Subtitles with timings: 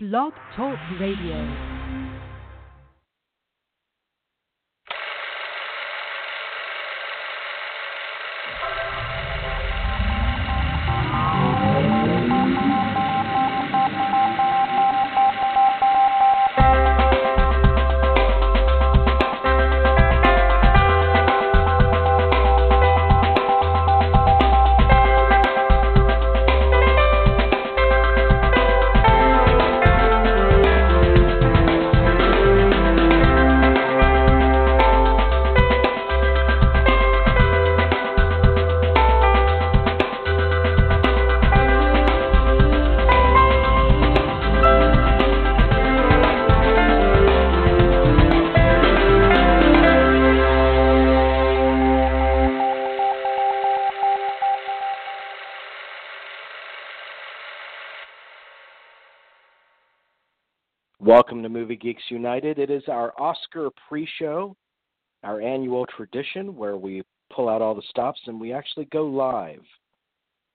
[0.00, 1.77] Blog Talk Radio.
[61.18, 62.60] Welcome to Movie Geeks United.
[62.60, 64.56] It is our Oscar pre show,
[65.24, 67.02] our annual tradition where we
[67.34, 69.64] pull out all the stops and we actually go live,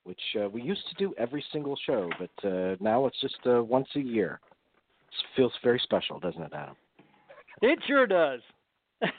[0.06, 3.62] which uh, we used to do every single show, but uh, now it's just uh,
[3.62, 4.40] once a year.
[5.10, 6.78] It feels very special, doesn't it, Adam?
[7.62, 8.40] It sure does.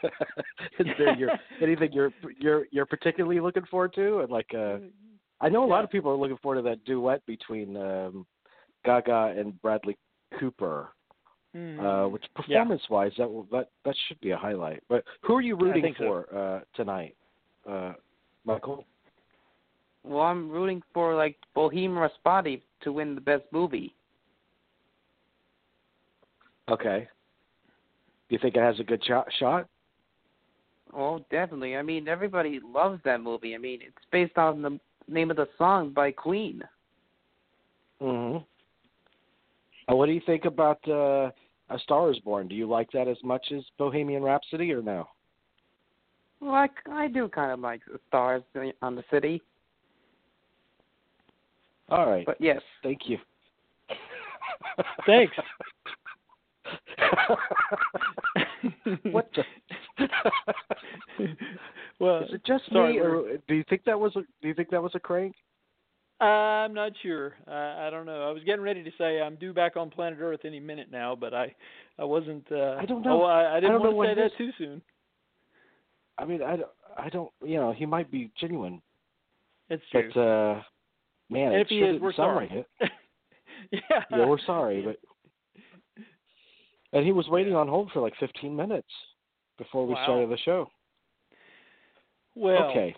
[0.79, 1.31] Is there your,
[1.61, 4.19] anything you're you're you're particularly looking forward to?
[4.19, 4.77] And like, uh,
[5.39, 8.25] I know a lot of people are looking forward to that duet between um,
[8.83, 9.97] Gaga and Bradley
[10.39, 10.89] Cooper.
[11.55, 11.79] Mhm.
[11.79, 14.83] Uh, which performance-wise, that will that that should be a highlight.
[14.89, 16.03] But who are you rooting think so.
[16.03, 17.15] for uh, tonight,
[17.65, 17.93] uh,
[18.45, 18.85] Michael?
[20.03, 23.93] Well, I'm rooting for like Bohemian Rhapsody to win the best movie.
[26.69, 27.07] Okay.
[28.27, 29.27] Do you think it has a good shot?
[29.39, 29.67] Shot?
[30.93, 31.75] Oh, definitely.
[31.75, 33.55] I mean, everybody loves that movie.
[33.55, 36.61] I mean, it's based on the name of the song by Queen.
[38.01, 38.43] Mm-hmm.
[39.89, 41.29] Uh, what do you think about uh,
[41.69, 42.47] A Star Is Born?
[42.47, 45.07] Do you like that as much as Bohemian Rhapsody, or no?
[46.39, 48.43] Well, I, I do kind of like the stars
[48.81, 49.41] on the city,
[51.89, 52.25] All right.
[52.25, 52.61] but yes.
[52.83, 53.17] Thank you.
[55.05, 55.35] Thanks.
[59.11, 59.43] what the?
[61.99, 64.21] well, Is it just sorry, me, or do you think that was a?
[64.41, 65.35] Do you think that was a crank?
[66.19, 67.35] I'm not sure.
[67.47, 68.27] I, I don't know.
[68.27, 71.15] I was getting ready to say I'm due back on planet Earth any minute now,
[71.15, 71.53] but I
[71.99, 72.45] I wasn't.
[72.51, 73.23] Uh, I don't know.
[73.23, 74.81] Oh, I, I didn't don't want to say that too soon.
[76.17, 77.29] I mean, I, don't- I don't.
[77.45, 78.81] You know, he might be genuine,
[79.69, 80.09] It's true.
[80.13, 80.61] but uh,
[81.29, 82.65] man, and it if he is, we're sorry.
[82.81, 82.91] like
[83.71, 83.79] yeah.
[84.09, 84.97] Yeah, we're sorry, but
[86.93, 88.87] and he was waiting on hold for like 15 minutes
[89.59, 90.03] before we Wow.
[90.05, 90.69] started the show.
[92.35, 92.63] well.
[92.71, 92.95] okay.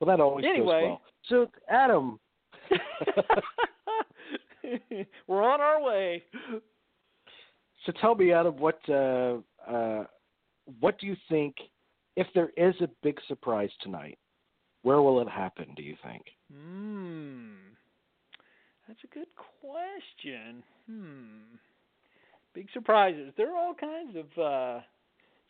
[0.00, 0.80] Well, that always Anyway.
[0.80, 1.00] goes well.
[1.30, 2.18] So, Adam,
[5.28, 6.24] we're on our way.
[7.86, 9.36] so tell me, Adam, what uh,
[9.66, 10.04] uh,
[10.80, 11.54] what do you think
[12.16, 14.18] if there is a big surprise tonight?
[14.82, 15.68] Where will it happen?
[15.76, 16.22] Do you think?
[16.52, 17.52] Hmm.
[18.88, 19.28] That's a good
[19.60, 20.64] question.
[20.90, 21.54] Hmm.
[22.54, 23.32] Big surprises.
[23.36, 24.80] There are all kinds of uh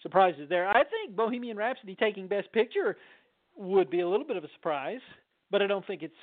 [0.03, 0.69] surprises there.
[0.69, 2.99] I think Bohemian Rhapsody taking Best Picture
[3.57, 5.01] would be a little bit of a surprise,
[5.51, 6.15] but I don't think it's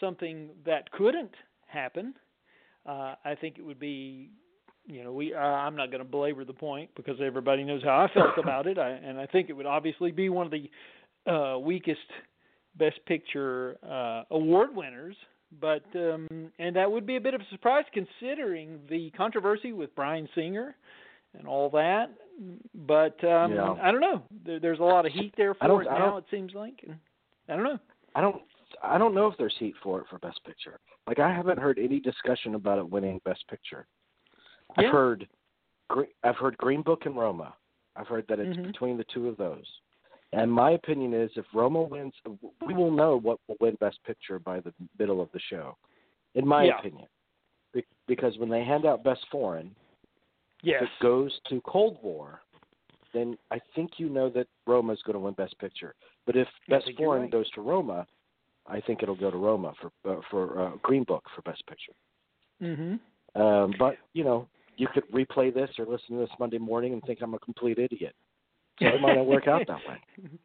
[0.00, 1.34] something that couldn't
[1.66, 2.14] happen.
[2.86, 4.30] Uh I think it would be
[4.90, 8.06] you know, we uh, I'm not going to belabor the point because everybody knows how
[8.08, 8.78] I felt about it.
[8.78, 10.70] I, and I think it would obviously be one of the
[11.30, 12.00] uh weakest
[12.76, 15.16] best picture uh award winners
[15.60, 19.94] but um and that would be a bit of a surprise considering the controversy with
[19.96, 20.76] Bryan Singer
[21.36, 22.06] and all that
[22.86, 23.74] but um Yeah.
[23.82, 26.54] I don't know there, there's a lot of heat there for it now it seems
[26.54, 26.96] like and
[27.48, 27.78] I don't know
[28.14, 28.42] I don't.
[28.82, 30.78] I don't know if there's heat for it for Best Picture.
[31.06, 33.86] Like I haven't heard any discussion about it winning Best Picture.
[34.76, 35.26] I've heard
[35.88, 37.54] Gre- I've heard Green Book and Roma.
[37.96, 38.66] I've heard that it's Mhm.
[38.66, 39.66] between the two of those.
[40.32, 42.14] And my opinion is, if Roma wins,
[42.66, 45.76] we will know what will win Best Picture by the middle of the show.
[46.34, 46.78] In my Yeah.
[46.78, 47.08] opinion,
[47.72, 49.74] Be- because when they hand out Best Foreign,
[50.62, 50.82] Yes.
[50.82, 52.42] it goes to Cold War,
[53.14, 55.94] then I think you know that Roma is going to win Best Picture.
[56.26, 57.30] But if Best Foreign right.
[57.30, 58.06] goes to Roma,
[58.66, 61.92] I think it'll go to Roma for uh, for uh, Green Book for Best Picture.
[62.62, 63.00] Mhm.
[63.34, 67.02] Um, but you know, you could replay this or listen to this Monday morning and
[67.02, 68.14] think I'm a complete idiot.
[68.80, 70.30] So it might not work out that way.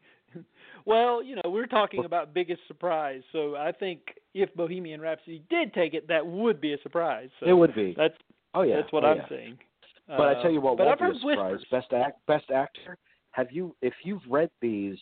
[0.86, 4.00] Well, you know, we're talking about biggest surprise, so I think
[4.34, 7.30] if Bohemian Rhapsody did take it, that would be a surprise.
[7.40, 7.94] So it would be.
[7.96, 8.14] That's
[8.54, 8.76] Oh yeah.
[8.76, 9.28] that's what oh, I'm yeah.
[9.28, 9.58] saying.
[10.06, 11.52] But I tell you what, Uh, but I've heard surprise.
[11.52, 11.64] whispers.
[11.70, 12.98] Best act, best actor.
[13.32, 14.98] Have you, if you've read these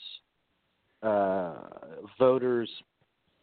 [1.03, 1.55] uh,
[2.19, 2.71] voters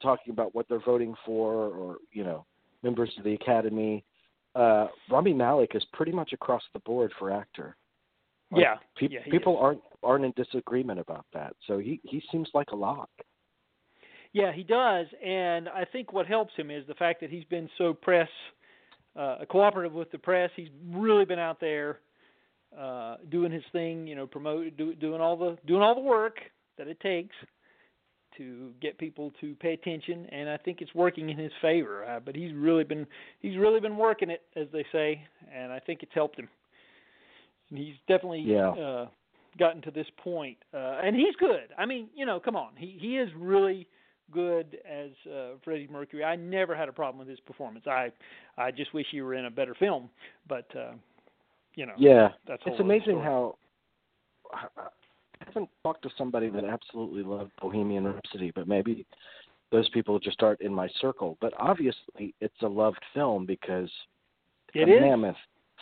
[0.02, 2.46] talking about what they're voting for, or you know,
[2.84, 4.04] members of the Academy,
[4.56, 7.76] uh, Rami Malek is pretty much across the board for actor.
[8.52, 9.60] Like, Yeah, pe- yeah, people is.
[9.62, 11.56] aren't aren't in disagreement about that.
[11.68, 13.10] So he he seems like a lock.
[14.32, 17.70] Yeah, he does, and I think what helps him is the fact that he's been
[17.78, 18.30] so press
[19.16, 20.52] uh, cooperative with the press.
[20.56, 22.00] He's really been out there
[22.78, 26.38] uh, doing his thing, you know, promote do, doing all the doing all the work
[26.78, 27.36] that it takes
[28.38, 32.06] to get people to pay attention, and I think it's working in his favor.
[32.06, 33.06] Uh, but he's really been
[33.40, 35.22] he's really been working it, as they say,
[35.54, 36.48] and I think it's helped him.
[37.70, 38.70] And he's definitely Yeah.
[38.70, 39.08] uh,
[39.58, 41.70] gotten to this point, uh, and he's good.
[41.78, 43.88] I mean, you know, come on, he he is really
[44.32, 46.24] good as uh, Freddie Mercury.
[46.24, 47.86] I never had a problem with his performance.
[47.88, 48.12] I
[48.58, 50.10] I just wish he were in a better film,
[50.48, 50.94] but uh,
[51.76, 53.56] you know, Yeah, that's it's amazing how
[54.54, 54.68] I
[55.46, 59.06] haven't talked to somebody that absolutely loved Bohemian Rhapsody, but maybe
[59.72, 61.38] those people just aren't in my circle.
[61.42, 63.90] But obviously, it's a loved film because
[64.74, 65.02] It a is.
[65.02, 65.36] mammoth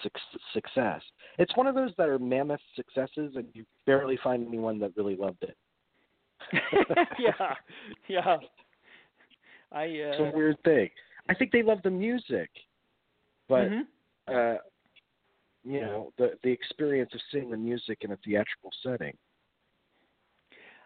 [0.03, 1.01] suc- success.
[1.37, 5.15] It's one of those that are mammoth successes, and you barely find anyone that really
[5.15, 5.55] loved it.
[7.19, 7.53] yeah,
[8.07, 8.37] yeah.
[9.71, 10.89] I It's uh, a weird thing.
[11.29, 12.49] I think they love the music,
[13.49, 13.81] but mhm.
[14.27, 14.57] uh,
[15.63, 19.15] you know, the the experience of seeing the music in a theatrical setting.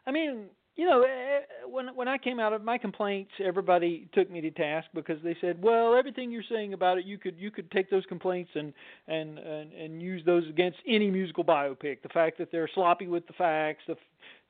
[0.08, 0.46] I mean,
[0.76, 4.52] you know, eh, when when I came out of my complaints, everybody took me to
[4.52, 7.90] task because they said, "Well, everything you're saying about it, you could you could take
[7.90, 8.74] those complaints and
[9.08, 12.02] and and, and use those against any musical biopic.
[12.02, 13.96] The fact that they're sloppy with the facts, the uh,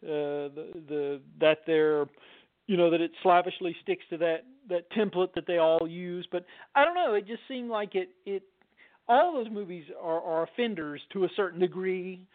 [0.02, 0.52] the
[0.88, 2.06] the that they're
[2.68, 6.28] you know that it slavishly sticks to that that template that they all use.
[6.32, 6.46] But
[6.76, 7.14] I don't know.
[7.14, 8.44] It just seemed like it it
[9.08, 12.26] all those movies are, are offenders to a certain degree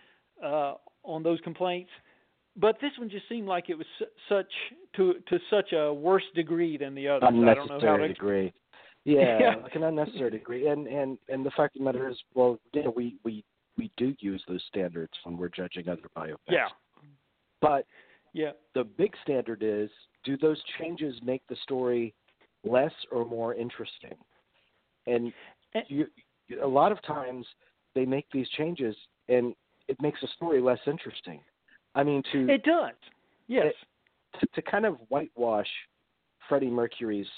[0.44, 0.74] uh,
[1.04, 1.90] on those complaints.
[2.58, 4.52] But this one just seemed like it was su- such
[4.96, 7.22] to to such a worse degree than the others.
[7.26, 7.62] I don't know how
[7.94, 8.14] unnecessary to.
[8.14, 8.52] degree.
[9.08, 9.54] Yeah, Yeah.
[9.62, 10.66] like an unnecessary degree.
[10.66, 13.44] And and and the fact of the matter is, well, you know, we we
[13.78, 16.38] we do use those standards when we're judging other biopics.
[16.48, 16.66] Yeah,
[17.60, 17.86] But
[18.32, 19.90] yeah, the big standard is,
[20.24, 22.14] do those changes make the story
[22.64, 24.14] less or more interesting?
[25.06, 25.32] And
[25.74, 26.06] And- you,
[26.62, 27.46] a lot of times
[27.94, 28.96] they make these changes,
[29.28, 29.54] and
[29.88, 31.40] it makes the story less interesting.
[31.94, 32.94] I mean, to it does.
[33.48, 33.72] Yes.
[34.40, 35.68] to, to kind of whitewash
[36.48, 37.28] Freddie Mercury's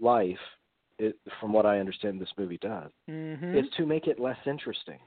[0.00, 0.38] life,
[0.98, 4.98] it, from what I understand, this movie does, hmm is to make it less interesting.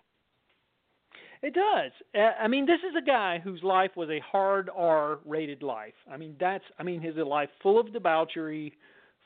[1.42, 1.92] It does.
[2.40, 5.96] I mean, this is a guy whose life was a hard R rated life.
[6.12, 8.74] I mean, that's I mean, his life full of debauchery,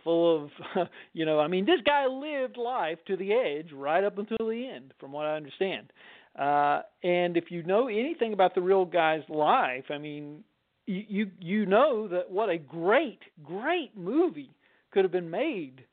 [0.03, 4.17] full of you know, I mean, this guy lived life to the edge right up
[4.17, 5.91] until the end from what I understand.
[6.39, 10.45] Uh and if you know anything about the real guy's life, I mean,
[10.85, 14.55] you you, you know that what a great great movie
[14.91, 15.83] could have been made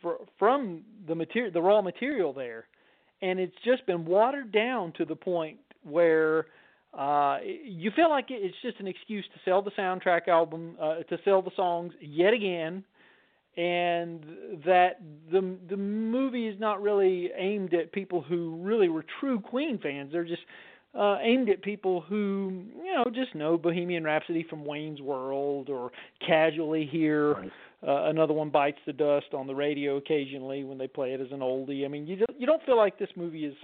[0.00, 2.68] for, from the material the raw material there
[3.20, 6.46] and it's just been watered down to the point where
[6.96, 11.18] uh you feel like it's just an excuse to sell the soundtrack album uh, to
[11.24, 12.84] sell the songs yet again
[13.56, 14.24] and
[14.64, 19.78] that the the movie is not really aimed at people who really were true Queen
[19.78, 20.42] fans they're just
[20.98, 25.90] uh aimed at people who you know just know Bohemian Rhapsody from Wayne's World or
[26.26, 27.52] casually hear Right.
[27.86, 31.32] uh, another one bites the dust on the radio occasionally when they play it as
[31.32, 31.84] an oldie.
[31.84, 33.54] I mean, you don't, you don't feel like this movie is,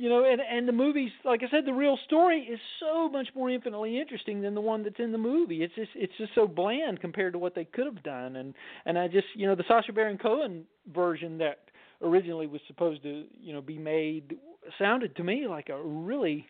[0.00, 3.28] you know, and and the movies, like I said, the real story is so much
[3.34, 5.62] more infinitely interesting than the one that's in the movie.
[5.62, 8.54] It's just it's just so bland compared to what they could have done, and
[8.86, 10.64] and I just you know the Sacha Baron Cohen
[10.94, 11.58] version that
[12.00, 14.38] originally was supposed to you know be made
[14.78, 16.46] sounded to me like a really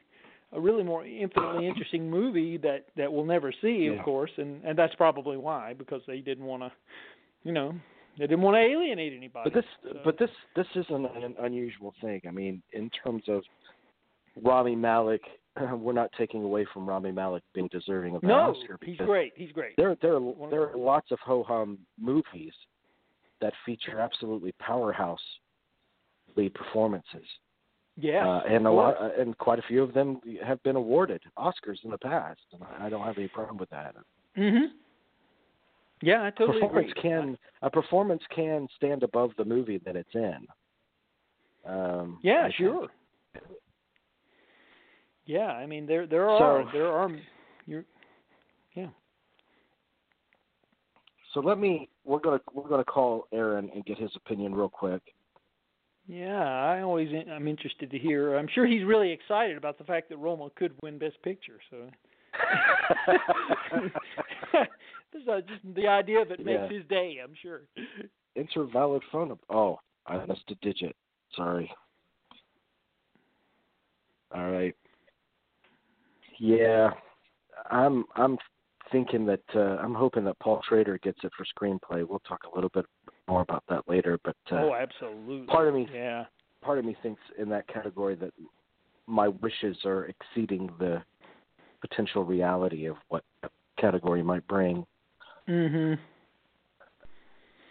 [0.53, 3.99] a really more infinitely interesting movie that that we'll never see, Yeah.
[3.99, 6.71] of course, and and that's probably why because they didn't want to,
[7.43, 7.75] you know,
[8.21, 9.49] They didn't want to alienate anybody.
[9.49, 9.99] But this, so.
[10.05, 12.21] but this, this isn't an unusual thing.
[12.29, 13.43] I mean, in terms of
[14.43, 15.23] Rami Malek,
[15.73, 18.79] we're not taking away from Rami Malek being deserving of an no, Oscar.
[18.85, 19.33] he's great.
[19.37, 19.75] He's great.
[19.79, 22.53] There, there, are, there are lots of ho hum movies
[23.41, 25.19] that feature absolutely powerhouse
[26.37, 27.25] lead performances.
[27.97, 31.23] Yeah, uh, and a lot, uh, and quite a few of them have been awarded
[31.39, 32.41] Oscars in the past.
[32.53, 33.95] And I don't have any problem with that.
[34.37, 34.67] Mm Mhm.
[36.03, 37.03] Yeah, I totally performance agree.
[37.11, 40.47] can a performance can stand above the movie that it's in.
[41.67, 42.55] Um, Yeah, I think.
[42.55, 42.89] sure.
[45.27, 47.11] Yeah, I mean there there are So- there are
[47.67, 47.85] you're
[48.75, 48.89] yeah.
[51.35, 51.89] So let me.
[52.05, 55.03] We're gonna we're gonna call Aaron and get his opinion real quick.
[56.09, 58.37] Yeah, I always I'm interested to hear.
[58.37, 61.61] I'm sure he's really excited about the fact that Roma could win Best Picture.
[61.71, 61.89] So
[65.13, 66.69] this is uh, just the idea of it makes Yeah.
[66.79, 67.17] his day.
[67.23, 67.63] I'm sure.
[68.37, 69.29] Enter valid phone.
[69.29, 69.43] number.
[69.51, 70.95] Oh, I missed a digit.
[71.37, 71.71] Sorry.
[74.35, 74.75] All right.
[76.39, 76.91] Yeah,
[77.71, 78.39] I'm I'm
[78.93, 82.07] thinking that uh, I'm hoping that Paul Schrader gets it for screenplay.
[82.09, 82.87] We'll talk a little bit
[83.29, 84.19] more about that later.
[84.25, 85.47] But uh, oh, absolutely.
[85.47, 86.25] part of me Yeah.
[86.63, 88.33] part of me thinks in that category that
[89.07, 91.03] my wishes are exceeding the
[91.81, 94.87] potential reality of what that category might bring.
[95.51, 95.99] Mhm.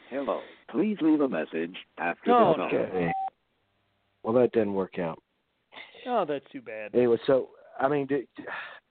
[0.09, 0.41] Hello.
[0.69, 2.73] Please leave a message after No, the tone.
[2.73, 3.13] Okay.
[4.21, 5.21] Well, that didn't work out.
[6.05, 6.93] Oh, that's too bad.
[6.93, 8.27] Anyway, so I mean, it,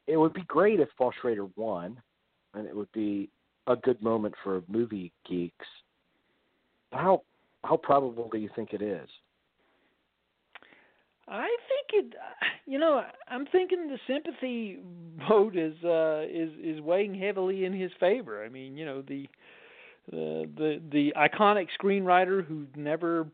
[0.06, 2.00] it would be great if Paul Schrader won,
[2.54, 3.28] and it would be
[3.66, 5.66] a good moment for movie geeks.
[6.92, 7.22] How
[7.64, 9.08] how probable do you think it is?
[11.30, 12.14] I think it.
[12.66, 14.78] You know, I'm thinking the sympathy
[15.28, 18.44] vote is uh, is is weighing heavily in his favor.
[18.44, 19.26] I mean, you know, the
[20.10, 23.26] the the the iconic screenwriter who never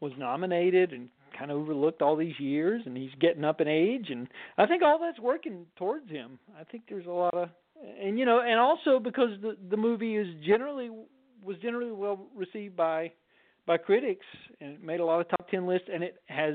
[0.00, 1.08] was nominated and
[1.38, 4.82] kind of overlooked all these years, and he's getting up in age, and I think
[4.82, 6.38] all that's working towards him.
[6.58, 7.48] I think there's a lot of,
[8.02, 10.90] and you know, and also because the the movie is generally
[11.44, 13.12] was generally well received by
[13.66, 14.26] by critics,
[14.60, 16.54] and it made a lot of top ten lists, and it has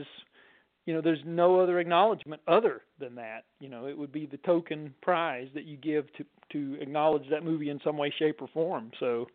[0.85, 3.45] you know there's no other acknowledgement other than that.
[3.59, 7.43] You know it would be the token prize that you give to to acknowledge that
[7.43, 8.91] movie in some way shape or form.
[8.99, 9.27] So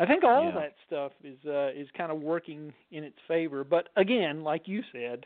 [0.00, 3.62] i think all of that stuff is uh is kind of working in its favor.
[3.64, 5.24] But again like you said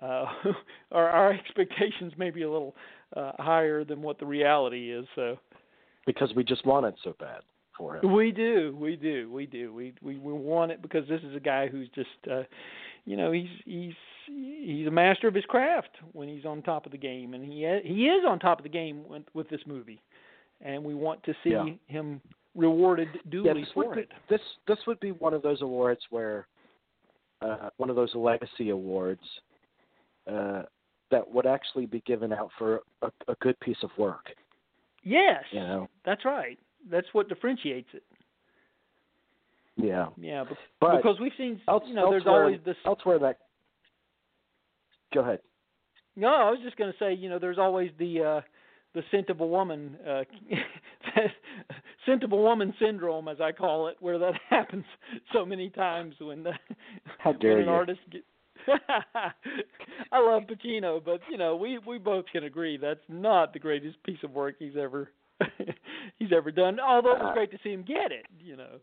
[0.00, 0.26] uh
[0.92, 2.74] our our expectations may be a little
[3.16, 5.38] uh higher than what the reality is so.
[6.06, 7.42] Because we just want it so bad
[7.76, 8.12] for him.
[8.12, 9.72] we do, we do, we do.
[9.72, 12.42] We we we want it because this is a guy who's just, uh,
[13.04, 13.92] you know, he's he's
[14.28, 17.60] he's a master of his craft when he's on top of the game, and he
[17.84, 20.00] he is on top of the game with, with this movie,
[20.60, 21.66] and we want to see Yeah.
[21.86, 22.20] him
[22.54, 24.08] rewarded Yeah, duly this for be, it.
[24.28, 26.46] this this would be one of those awards where
[27.40, 29.22] uh, one of those legacy awards
[30.30, 30.62] uh,
[31.10, 34.26] that would actually be given out for a, a good piece of work.
[35.04, 36.58] Yes, You know, that's right.
[36.90, 38.02] That's what differentiates it.
[39.76, 40.06] yeah.
[40.16, 43.38] Yeah, be- But because we've seen, else, you know, there's always this elsewhere that.
[45.14, 45.40] Go ahead.
[46.16, 48.40] No, I was just going to say, you know, there's always the uh
[48.94, 50.24] the scent of a woman uh
[52.06, 54.84] scent of a woman syndrome as I call it where that happens
[55.32, 56.52] so many times when the
[57.18, 57.70] How dare when an you.
[57.74, 58.24] artist get
[60.12, 64.02] I love Pacino, but you know, we we both can agree that's not the greatest
[64.04, 65.10] piece of work he's ever
[66.18, 66.78] he's ever done.
[66.80, 68.78] Although it was Uh, great to see him get it, you know.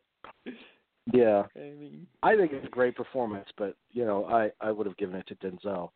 [1.14, 4.88] Yeah, I mean, I think it's a great performance, but you know, I I would
[4.88, 5.90] have given it to Denzel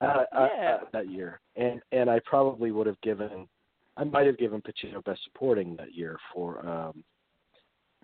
[0.00, 0.78] uh, uh, Yeah.
[0.82, 3.48] uh, that year, and and I probably would have given,
[3.96, 7.04] I might have given Pacino Best Supporting that year for um,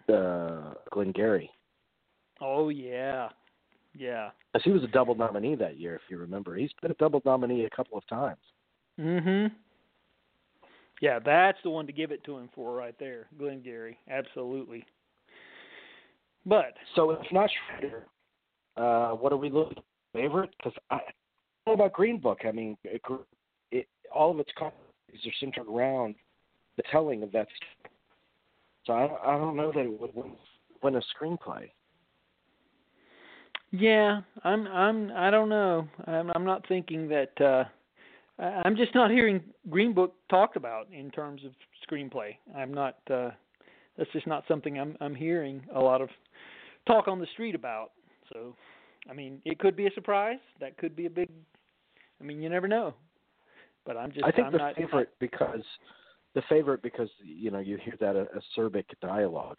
[0.09, 1.51] uh, Glengarry,
[2.41, 3.29] oh yeah.
[3.97, 4.31] Yeah.
[4.53, 6.57] because he was a double nominee that year, if you remember.
[6.57, 8.41] He's been a double nominee a couple of times.
[8.99, 9.53] Mm Mhm.
[11.01, 13.99] Yeah, that's the one to give it to him for right there, Glengarry.
[14.09, 14.85] Absolutely.
[16.47, 18.07] But So if not Schrader,
[18.77, 19.83] uh, what are we looking
[20.13, 20.51] favorite?
[20.57, 21.24] Because I, I don't know
[21.73, 22.41] about Green Book.
[22.47, 23.01] I mean, it,
[23.71, 26.15] it, all of its conferences are centered around
[26.77, 27.47] the telling of that.
[27.57, 27.95] story.
[28.87, 30.33] So I, I don't know that it would win,
[30.83, 31.71] win a screenplay.
[33.71, 35.89] yeah, I'm I'm I don't know.
[36.07, 37.65] I'm I'm not thinking that uh
[38.39, 41.53] I'm just not hearing Green Book talked about in terms of
[41.89, 42.37] screenplay.
[42.55, 43.31] I'm not uh
[43.97, 46.11] that's just not something I'm I'm hearing a lot of
[46.87, 47.93] talk on the street about.
[48.33, 48.55] So,
[49.11, 50.39] I mean, it could be a surprise.
[50.61, 51.29] That could be a big
[52.25, 52.95] I mean, you never know.
[53.85, 55.61] But I'm just I think I'm the not favorite because
[56.35, 59.59] the favorite because you know you hear that acerbic dialogue.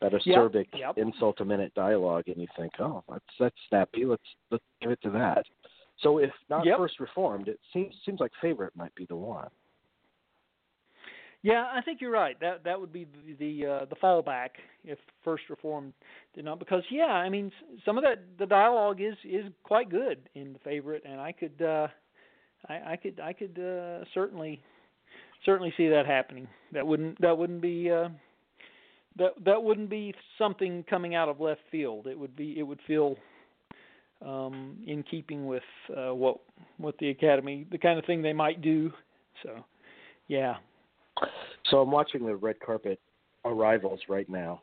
[0.00, 0.98] that Yep, acerbic yep.
[0.98, 4.04] insult a minute dialogue, and you think, oh, that's that's snappy.
[4.04, 5.46] Let's let's give it to that.
[6.00, 6.76] So if not Yep.
[6.76, 9.48] first reformed, it seems seems like favorite might be the one.
[11.42, 12.38] Yeah, I think you're right.
[12.40, 14.50] That that would be the the, uh, the fallback
[14.84, 15.92] if First Reformed
[16.34, 16.58] did not.
[16.58, 17.52] Because yeah, I mean,
[17.84, 21.60] some of that the dialogue is is quite good in the favorite, and I could
[21.62, 21.88] uh,
[22.68, 24.60] I, I could I could uh, certainly
[25.44, 26.48] certainly see that happening.
[26.72, 28.08] That wouldn't that wouldn't be uh,
[29.18, 32.06] that that wouldn't be something coming out of left field.
[32.06, 33.16] It would be it would feel
[34.24, 35.62] um, in keeping with
[35.96, 36.38] uh, what
[36.78, 38.90] what the academy the kind of thing they might do.
[39.42, 39.64] So
[40.28, 40.56] yeah.
[41.70, 43.00] So I'm watching the red carpet
[43.44, 44.62] arrivals right now.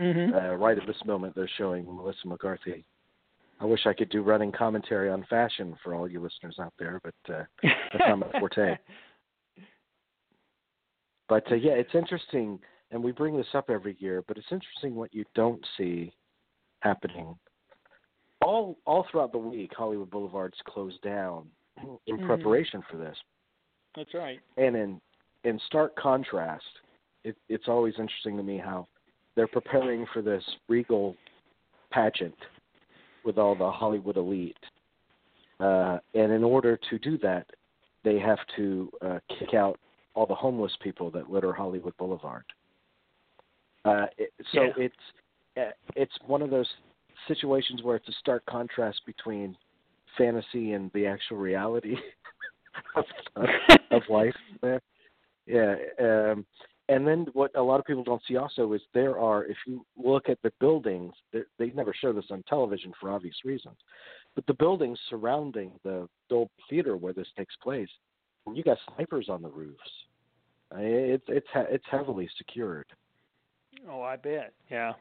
[0.00, 0.34] Mm-hmm.
[0.34, 2.84] Uh, right at this moment, they're showing Melissa McCarthy.
[3.60, 7.00] I wish I could do running commentary on fashion for all you listeners out there,
[7.04, 8.76] but uh, that's not my forte.
[11.28, 12.58] But uh, yeah, it's interesting,
[12.90, 14.24] and we bring this up every year.
[14.26, 16.12] But it's interesting what you don't see
[16.80, 17.36] happening.
[18.44, 21.48] All all throughout the week, Hollywood Boulevard's closed down
[22.06, 22.26] in Mhm.
[22.26, 23.16] preparation for this.
[23.94, 24.40] That's right.
[24.56, 25.00] And in
[25.44, 26.64] in stark contrast,
[27.24, 28.86] it, it's always interesting to me how
[29.36, 31.16] they're preparing for this regal
[31.90, 32.34] pageant
[33.24, 34.56] with all the Hollywood elite.
[35.60, 37.46] Uh, and in order to do that,
[38.04, 39.78] they have to uh, kick out
[40.14, 42.44] all the homeless people that litter Hollywood Boulevard.
[43.84, 44.72] Uh, it, so Yeah.
[44.76, 44.94] it's
[45.56, 46.68] uh, it's one of those
[47.28, 49.56] situations where it's a stark contrast between
[50.16, 51.96] fantasy and the actual reality
[52.96, 53.04] of,
[53.36, 53.48] of,
[53.90, 54.34] of life.
[54.62, 54.80] There.
[55.46, 56.46] Yeah, um,
[56.88, 59.84] and then what a lot of people don't see also is there are, if you
[59.96, 63.76] look at the buildings, they, never show this on television for obvious reasons,
[64.34, 67.88] but the buildings surrounding the Dolby Theater where this takes place,
[68.52, 69.80] you got snipers on the roofs.
[70.74, 72.86] It's it's it's heavily secured.
[73.90, 74.52] Oh, I bet.
[74.70, 74.92] Yeah.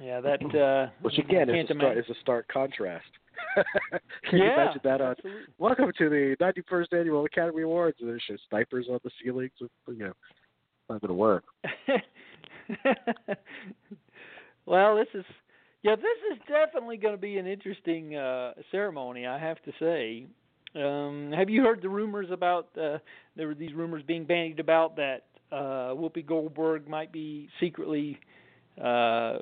[0.00, 3.08] Yeah, that uh Which again is a, is a stark contrast.
[4.30, 5.42] Can you imagine that on absolutely.
[5.58, 7.96] Welcome to the 91st Annual Academy Awards.
[8.00, 9.52] And there's just snipers on the ceilings.
[9.60, 10.12] With, you know,
[10.88, 11.44] not going to work.
[14.66, 15.24] well, this is
[15.82, 20.26] yeah, this is definitely going to be an interesting uh ceremony, I have to say.
[20.80, 22.98] Um have you heard the rumors about uh
[23.36, 28.18] there were these rumors being bandied about that uh Whoopi Goldberg might be secretly
[28.82, 29.38] uh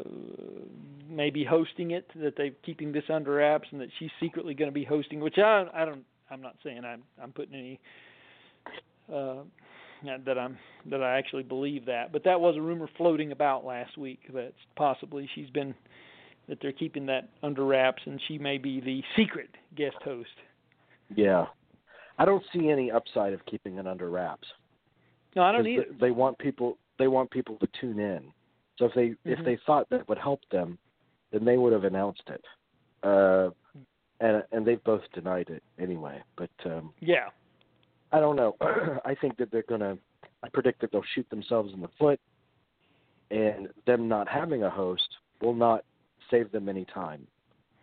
[1.09, 4.75] maybe hosting it that they're keeping this under wraps and that she's secretly going to
[4.75, 7.81] be hosting which I I don't I'm not saying I'm I'm putting any
[9.13, 9.43] uh
[10.25, 10.59] that I'm
[10.91, 14.53] that I actually believe that but that was a rumor floating about last week that
[14.77, 15.75] possibly she's been
[16.49, 20.29] that they're keeping that under wraps and she may be the secret guest host
[21.15, 21.47] Yeah.
[22.19, 24.49] I don't see any upside of keeping it under wraps.
[25.37, 26.77] no I don't either They want people.
[26.99, 28.33] They want people to tune in.
[28.79, 29.45] So if they if Mhm.
[29.45, 30.79] they thought that would help them,
[31.31, 32.45] then they would have announced it.
[33.03, 33.51] Uh,
[34.21, 36.23] and and they've both denied it anyway.
[36.37, 37.31] But um, yeah
[38.13, 38.57] I don't know.
[39.05, 39.99] I think that they're gonna.
[40.43, 42.21] I predict that they'll shoot themselves in the foot,
[43.31, 45.09] and them not having a host
[45.41, 45.85] will not
[46.31, 47.27] save them any time,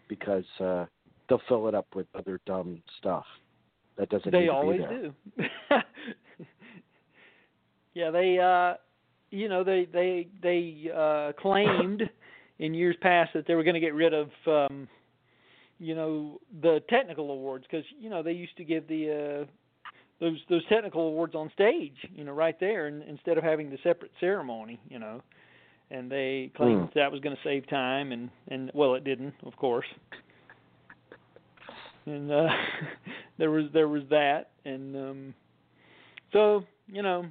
[0.07, 0.85] because uh,
[1.27, 3.25] they'll fill it up with other dumb stuff
[3.97, 5.13] that doesn't need they always do
[7.93, 8.75] yeah they uh
[9.31, 12.03] you know they they they uh claimed
[12.59, 14.87] in years past that they were going to get rid of um
[15.79, 19.51] you know the technical awards because you know they used to give the uh
[20.19, 23.77] those those technical awards on stage you know right there and, instead of having the
[23.83, 25.21] separate ceremony you know
[25.91, 26.99] and they claimed Hmm.
[26.99, 29.85] that was going to save time and and well it didn't of course
[32.05, 32.47] and uh
[33.37, 35.33] there was there was that and um
[36.31, 37.25] so you know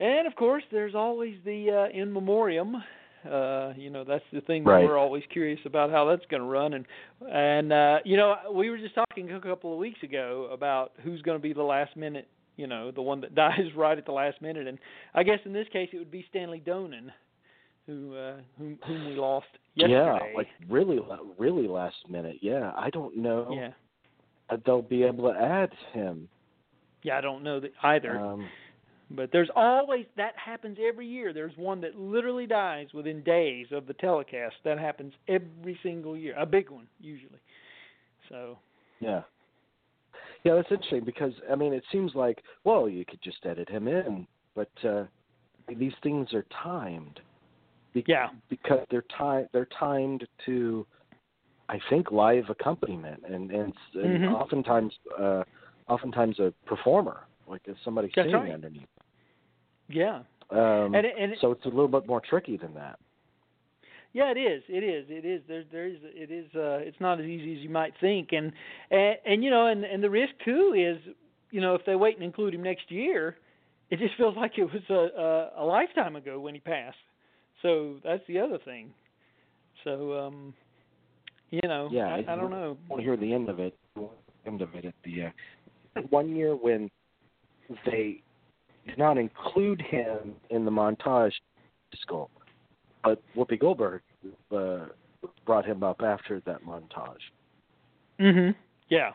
[0.00, 2.76] and of course there's always the uh in memoriam
[3.30, 4.84] uh you know that's the thing that Right.
[4.84, 6.86] we're always curious about how that's going to run and
[7.30, 11.20] and uh you know we were just talking a couple of weeks ago about who's
[11.22, 14.12] going to be the last minute you know the one that dies right at the
[14.12, 14.78] last minute and
[15.14, 17.08] i guess in this case it would be stanley donen
[17.86, 19.94] who uh whom, whom we lost yesterday
[20.30, 22.36] Yeah, like really, la- really last minute.
[22.42, 23.48] Yeah, I don't know.
[23.52, 23.70] yeah
[24.50, 26.28] that they'll be able to add him.
[27.02, 28.46] yeah i don't know that either Um,
[29.10, 31.32] But there's always that happens every year.
[31.32, 34.56] There's one that literally dies within days of the telecast.
[34.64, 36.34] That happens every single year.
[36.38, 37.38] A big one usually.
[38.28, 38.58] So
[39.00, 39.22] yeah,
[40.44, 43.88] yeah, that's interesting because I mean, it seems like well, you could just edit him
[43.88, 45.04] in, but uh,
[45.74, 47.20] these things are timed.
[47.94, 48.28] Be- Yeah.
[48.50, 50.86] because they're ti- they're timed to,
[51.70, 54.34] I think, live accompaniment and and, and Mhm.
[54.34, 55.44] oftentimes uh,
[55.88, 58.52] oftentimes a performer like somebody That's singing right.
[58.52, 58.88] underneath.
[59.88, 62.98] Yeah, Um, And it- and it- so it's a little bit more tricky than that.
[64.14, 64.62] Yeah, it is.
[64.68, 65.10] It is.
[65.10, 65.42] It is.
[65.46, 65.98] There, there is.
[66.02, 66.46] It is.
[66.54, 68.52] Uh, it's not as easy as you might think, and
[68.90, 71.14] and, and you know, and and the risk too is,
[71.50, 73.36] you know, if they wait and include him next year,
[73.90, 76.96] it just feels like it was a a, a lifetime ago when he passed.
[77.60, 78.94] So that's the other thing.
[79.84, 80.54] So, um,
[81.50, 82.78] you know, Yeah, I, I don't know.
[82.86, 83.76] I want to hear the end of it.
[84.46, 86.90] End of it at the uh, one year when
[87.84, 88.22] they
[88.88, 91.32] did not include him in the montage
[92.00, 92.30] school,
[93.04, 94.02] but Whoopi Goldberg
[94.54, 94.86] uh,
[95.46, 97.22] brought him up after that montage.
[98.20, 98.54] Mhm.
[98.88, 99.12] Yeah.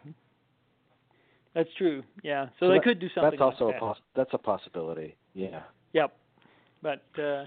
[1.53, 2.03] That's true.
[2.23, 2.45] Yeah.
[2.59, 3.31] So, So they that- could do something.
[3.31, 3.79] That's also like a that.
[3.79, 5.15] poss- that's a possibility.
[5.33, 5.61] Yeah.
[5.93, 6.15] Yep.
[6.81, 7.45] But uh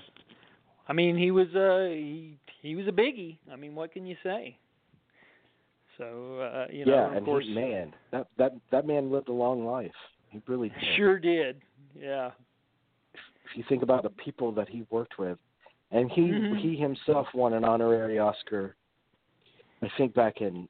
[0.89, 3.39] I mean he was uh he he was a biggie.
[3.51, 4.57] I mean what can you say?
[5.99, 9.29] So uh you know yeah, of and course he, man, that that that man lived
[9.29, 9.91] a long life.
[10.31, 10.85] He really did.
[10.97, 11.61] sure did.
[12.01, 12.31] Yeah.
[13.15, 15.39] If you think about the people that he worked with,
[15.93, 16.59] and he Mhm.
[16.59, 18.77] he himself won an honorary Oscar.
[19.83, 20.69] I think back in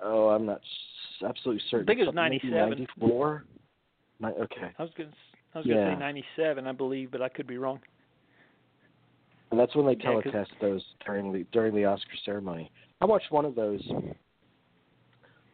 [0.00, 1.84] oh I'm not s- absolutely certain.
[1.84, 2.68] I think it was 97.
[2.70, 3.44] 94.
[4.22, 5.16] Okay, I was going to
[5.54, 5.94] I was Yeah.
[5.94, 7.80] say 97 I believe, but I could be wrong.
[9.50, 12.70] and that's when they Yeah, telecast those during the during the Oscar ceremony.
[13.00, 13.80] I watched one of those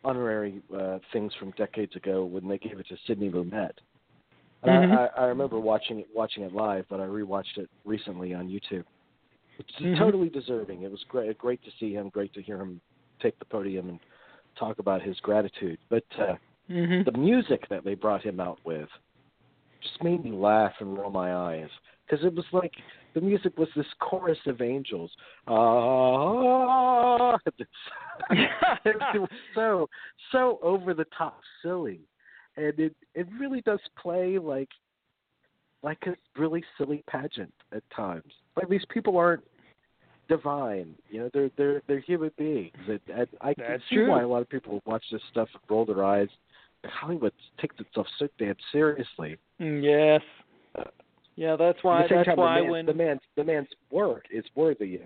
[0.04, 3.72] honorary uh, things from decades ago when they gave it to Sidney Lumet.
[4.64, 5.10] Mhm.
[5.16, 8.84] I, I, remember watching it watching it live, but I rewatched it recently on YouTube.
[9.58, 9.98] It's Mhm.
[9.98, 10.82] totally deserving.
[10.82, 12.80] It was great great to see him, great to hear him
[13.20, 14.00] take the podium and
[14.56, 15.78] talk about his gratitude.
[15.88, 16.36] But uh,
[16.68, 17.04] Mhm.
[17.04, 18.88] the music that they brought him out with
[19.80, 21.70] just made me laugh and roll my eyes
[22.06, 22.74] because it was like
[23.14, 25.14] the music was this chorus of angels.
[25.46, 27.36] Ah,
[28.84, 29.88] it was so
[30.32, 32.00] so over the top silly,
[32.56, 34.68] and it it really does play like
[35.82, 38.32] like a really silly pageant at times.
[38.56, 39.44] Like these people aren't
[40.28, 41.30] divine, you know.
[41.32, 42.72] They're they're they're human beings.
[42.88, 44.10] It, and I can That's see true.
[44.10, 46.28] why a lot of people watch this stuff and roll their eyes.
[46.86, 49.36] Hollywood takes itself so damn seriously.
[49.60, 50.22] Mm, yes.
[51.36, 53.68] Yeah, that's why At the same that's why the, man, when the man's the man's
[53.90, 55.02] work is worthy of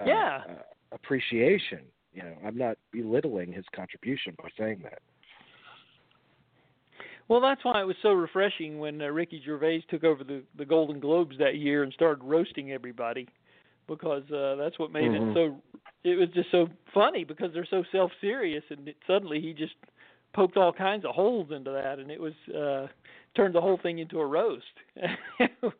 [0.00, 0.40] uh, Yeah.
[0.48, 0.52] uh,
[0.92, 1.80] appreciation.
[2.12, 5.00] You know, I'm not belittling his contribution by saying that.
[7.28, 10.64] Well, that's why it was so refreshing when uh, Ricky Gervais took over the the
[10.64, 13.28] Golden Globes that year and started roasting everybody,
[13.88, 15.30] because uh, that's what made Mhm.
[15.30, 15.62] it so.
[16.04, 19.74] It was just so funny because they're so self serious, and it, suddenly he just
[20.34, 22.88] poked all kinds of holes into that, and it was uh
[23.36, 24.64] turned the whole thing into a roast.
[25.62, 25.72] was,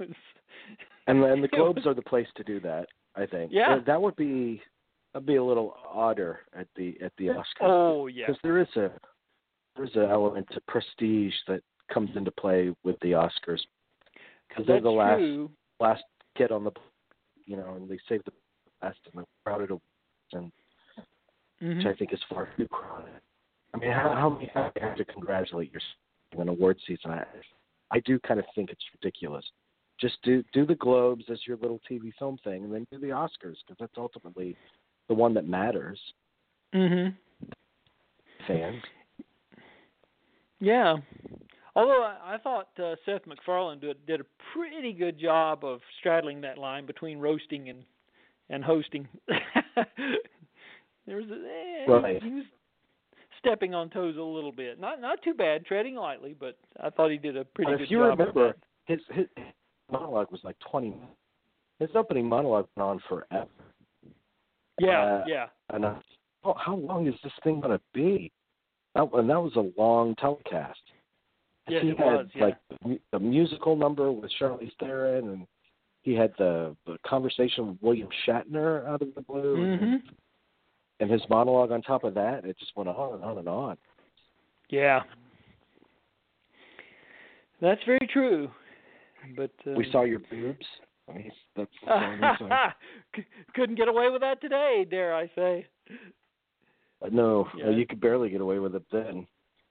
[1.07, 2.87] And and the Globes was- are the place to do that.
[3.17, 3.51] I think.
[3.53, 3.77] Yeah.
[3.77, 4.63] That- that would be
[5.13, 7.43] that'd be a little odder at the at the Oscars.
[7.63, 8.91] oh yeah, because there is a
[9.77, 13.61] there's an element to prestige that comes into play with the Oscars
[14.49, 15.51] because they're the last true.
[15.81, 16.03] last
[16.37, 16.73] kid on the
[17.47, 18.33] you know and they save the
[18.81, 19.85] best and the crowded awards,
[20.33, 20.53] and
[21.61, 21.77] Mhm.
[21.77, 23.13] which I think is far too crowded.
[23.73, 25.97] I mean, how, how many how do you have to congratulate yourself
[26.39, 27.11] in award season?
[27.13, 27.25] I,
[27.91, 29.45] I do kind of think it's ridiculous.
[30.01, 33.09] Just do do the Globes as your little TV film thing, and then do the
[33.09, 34.57] Oscars because that's ultimately
[35.09, 36.01] the one that matters.
[36.75, 37.15] Mhm.
[38.47, 38.83] Fans.
[40.63, 40.97] Yeah.
[41.75, 46.41] Although I, I thought uh, Seth MacFarlane did, did a pretty good job of straddling
[46.43, 47.83] that line between roasting and
[48.49, 49.09] and hosting.
[49.27, 52.23] there was a, eh, Right.
[52.23, 52.45] he was
[53.39, 54.79] stepping on toes a little bit.
[54.79, 57.85] Not not too bad, treading lightly, but I thought he did a pretty good job.
[57.85, 59.27] if you remember, his his
[59.91, 61.09] monologue was like twenty minutes.
[61.81, 63.49] His opening monologue went on forever.
[64.79, 65.47] Yeah, uh, yeah.
[65.71, 65.99] And I,
[66.45, 68.31] oh, how long is this thing going to be?
[68.95, 70.79] That, and that was a long telecast.
[71.69, 72.45] Yes, he it had was, yeah.
[72.45, 75.47] like the mu- the musical number with Charlize Theron, and
[76.03, 80.03] he had the the conversation with William Shatner out of the blue, Mhm.
[81.01, 82.45] and his monologue on top of that.
[82.45, 83.79] It just went on and on and on.
[84.69, 85.03] Yeah.
[87.61, 88.51] That's very true.
[89.37, 90.67] But um, We saw your boobs.
[91.09, 92.11] I mean, that's that's all
[92.43, 92.73] we saw.
[93.55, 95.67] Couldn't get away with that today, dare I say.
[97.03, 97.65] But no, Yeah.
[97.67, 99.27] well, you could barely get away with it then.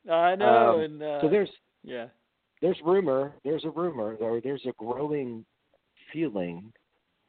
[0.10, 1.50] I know, Um, and uh, so there's
[1.84, 2.08] yeah,
[2.62, 5.46] there's rumor, there's a rumor, or there's a growing
[6.12, 6.74] feeling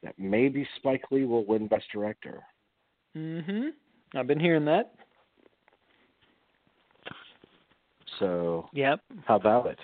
[0.03, 2.43] that maybe Spike Lee will win Best Director.
[3.17, 3.73] mhm.
[4.15, 4.95] I've been hearing that.
[8.19, 9.01] So Yep.
[9.25, 9.79] how about it?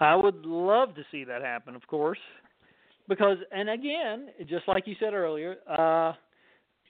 [0.00, 2.18] I would love to see that happen, of course,
[3.08, 6.12] because and again, just like you said earlier, uh,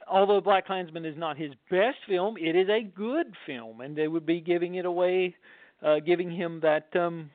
[0.09, 4.07] although Black Klansman is not his best film, it is a good film, and they
[4.07, 5.35] would be giving it away,
[5.85, 7.29] uh, giving him that um,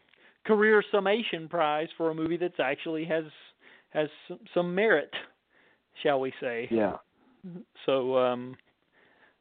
[0.46, 3.24] career summation prize for a movie that's actually has
[3.90, 5.10] has some, some merit,
[6.02, 6.68] shall we say?
[6.70, 6.96] Yeah.
[7.86, 8.56] So um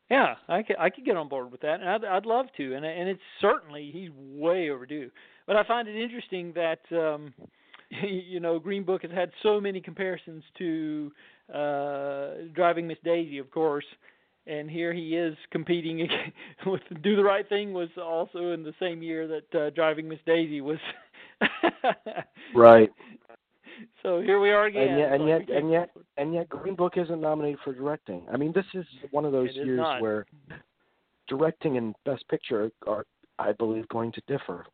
[0.10, 2.76] yeah, I could I could get on board with that, and I'd I'd love to,
[2.76, 5.10] and and it's certainly he's way overdue.
[5.46, 7.34] But I find it interesting that um
[8.04, 11.12] you know Green Book has had so many comparisons to
[11.54, 13.86] uh Driving Miss Daisy, of course,
[14.48, 16.08] and here he is competing
[16.66, 20.20] with Do the Right Thing was also in the same year that uh, Driving Miss
[20.26, 20.80] Daisy was.
[22.56, 22.90] right.
[24.04, 24.90] So here we are again.
[24.90, 28.24] And yet, and yet, and yet, and yet, Green Book isn't nominated for directing.
[28.32, 30.02] I mean, this is one of those years not.
[30.02, 30.26] where
[31.28, 33.06] directing and Best Picture are,
[33.38, 34.66] I believe, going to differ.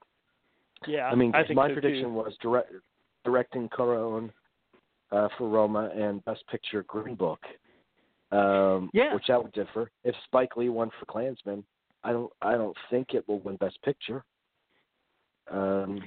[0.88, 2.14] Yeah, I mean, think my so, prediction too.
[2.14, 2.72] was direct,
[3.24, 4.32] directing Cuarón
[5.16, 7.40] uh, for Roma and Best Picture Green Book.
[8.32, 9.14] Um, Yeah.
[9.14, 9.90] Which that would differ.
[10.04, 11.64] If Spike Lee won for Klansman,
[12.04, 14.24] I don't, I don't think it will win Best Picture.
[15.50, 16.02] Um,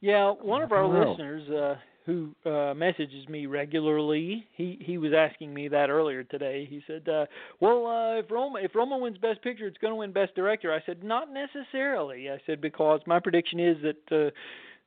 [0.00, 1.10] Yeah, one of our know.
[1.10, 6.66] listeners uh, who uh, messages me regularly, he he was asking me that earlier today.
[6.70, 7.26] He said, uh,
[7.60, 10.72] "Well, uh, if Roma if Roma wins Best Picture, it's going to win Best Director."
[10.72, 14.32] I said, "Not necessarily." I said because my prediction is that, uh, that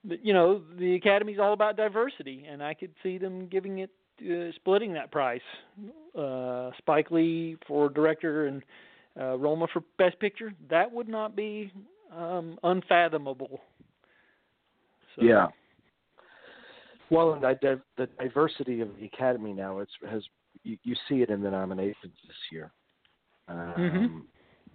[0.03, 3.89] you know the Academy's all about diversity, and I could see them giving it
[4.21, 5.41] uh, splitting that prize.
[6.17, 8.61] Uh, Spike Lee for director and
[9.19, 10.53] uh, Roma for Best Picture.
[10.69, 11.71] That would not be
[12.15, 13.61] um, unfathomable.
[15.15, 15.47] So, Yeah.
[17.09, 20.23] Well, and I, the, the diversity of the Academy now it's has
[20.63, 22.71] you, you see it in the nominations this year.
[23.47, 24.25] Um,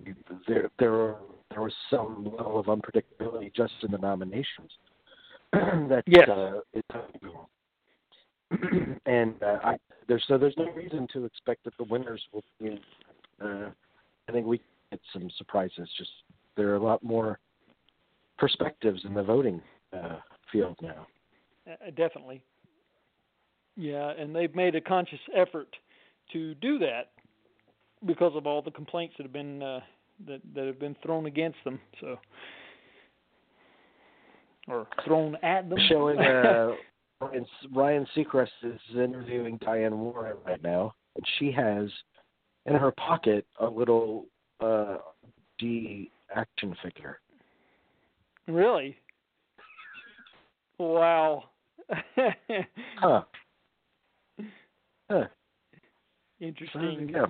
[0.05, 0.15] you-
[0.47, 1.17] There there are,
[1.51, 4.71] there was some level of unpredictability just in the nominations.
[5.53, 6.29] that Yes.
[6.29, 6.85] uh, it,
[9.07, 9.77] and uh, I
[10.09, 12.81] there's so there's no reason to expect that the winners will be.
[13.43, 13.71] Uh,
[14.29, 15.89] I think we get some surprises.
[15.99, 16.11] Just
[16.57, 17.39] there are a lot more
[18.39, 19.61] perspectives in the voting
[19.93, 20.17] uh,
[20.53, 21.07] field now.
[21.67, 22.43] Uh, definitely.
[23.77, 25.69] Yeah, and they've made a conscious effort
[26.33, 27.11] to do that
[28.07, 29.81] because of all the complaints that have been uh,
[30.27, 31.81] that that have been thrown against them.
[32.01, 32.17] So,
[34.69, 35.79] or thrown at them.
[35.89, 36.73] Showing uh,
[37.73, 41.89] Ryan, Seacrest is interviewing Diane Warren right now, and she has
[42.67, 44.27] in her pocket a little
[44.61, 44.99] uh,
[45.59, 47.21] D action figure.
[48.47, 48.97] really.
[50.79, 51.45] Wow.
[52.99, 53.23] Huh.
[55.11, 55.25] Huh.
[56.41, 57.11] Interesting.
[57.11, 57.27] Yeah.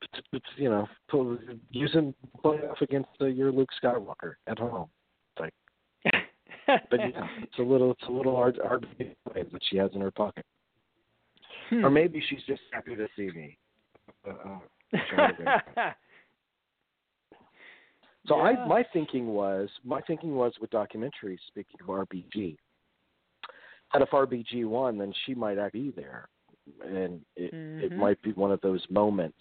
[0.00, 0.88] It's, it's, you know,
[1.70, 4.88] using play off against uh, your Luke Skywalker at home.
[6.90, 9.76] But yeah, it's a little, it's a little hard, hard to get away that she
[9.78, 10.44] has in her pocket.
[11.70, 11.84] Hmm.
[11.84, 13.56] Or maybe she's just happy to see me.
[14.26, 14.58] Uh,
[14.94, 15.92] uh,
[18.26, 18.42] So Yeah.
[18.42, 21.38] I my thinking was my thinking was with documentaries.
[21.46, 22.56] Speaking of RBG,
[23.92, 26.28] that if RBG won, then she might not be there,
[26.84, 27.96] and it it Mhm.
[27.96, 29.38] might be one of those moments.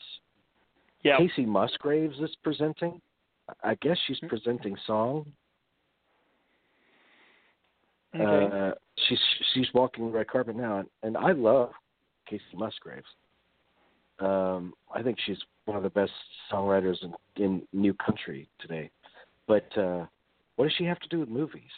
[1.04, 1.18] yeah.
[1.18, 3.02] Kacey Musgraves is presenting.
[3.64, 4.28] I guess she's Hmm.
[4.28, 5.32] presenting song.
[8.22, 8.56] Okay.
[8.56, 8.72] Uh,
[9.08, 9.20] she's
[9.54, 11.72] she's walking the red carpet now, and, and I love
[12.32, 13.06] Kacey Musgraves.
[14.20, 16.12] Um, I think she's one of the best
[16.52, 18.90] songwriters in, in new country today.
[19.48, 20.06] But uh,
[20.56, 21.70] what does she have to do with movies?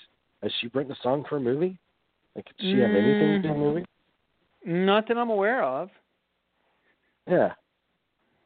[0.42, 1.78] Has she written a song for a movie?
[2.36, 3.86] Like, does she have anything to do with a movie?
[4.66, 5.90] Not that I'm aware of.
[7.28, 7.50] Yeah,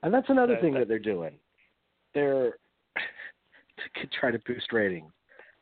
[0.01, 1.33] and that's another That- thing that- that they're doing.
[2.13, 2.57] They're
[2.95, 5.11] to try to boost ratings.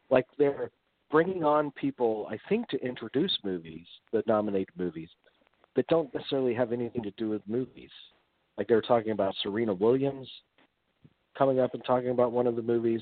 [0.10, 0.70] Like they're
[1.12, 5.10] bringing on people, I think, to introduce movies that nominate movies
[5.76, 7.90] that don't necessarily have anything to do with movies.
[8.58, 10.28] Like they were talking about Serena Williams
[11.38, 13.02] coming up and talking about one of the movies,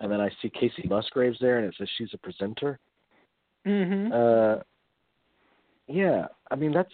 [0.00, 2.78] and then I see Kacey Musgraves there, and it says she's a presenter.
[3.66, 4.12] Mm-hmm.
[4.12, 4.62] Uh,
[5.86, 6.92] yeah, I mean that's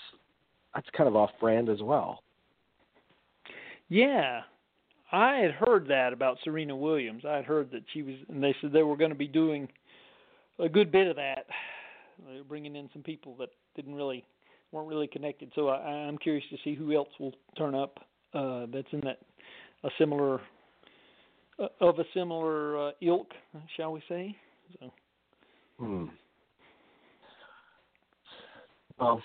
[0.75, 2.23] that's kind of off-brand as well.
[3.89, 4.43] Yeah,
[5.13, 7.25] I had heard that about Serena Williams.
[7.25, 9.69] I had heard that she was, and they said they were going to be doing
[10.59, 11.47] a good bit of that.
[12.27, 14.25] They were bringing in some people that didn't really
[14.73, 15.53] weren't really connected.
[15.55, 17.99] So I, I'm curious to see who else will turn up
[18.35, 19.19] uh, that's in that
[19.85, 20.41] a similar
[21.59, 23.31] uh, of a similar uh, ilk,
[23.77, 24.37] shall we say?
[24.81, 24.93] So
[25.79, 26.07] Hmm.
[28.99, 29.23] Well,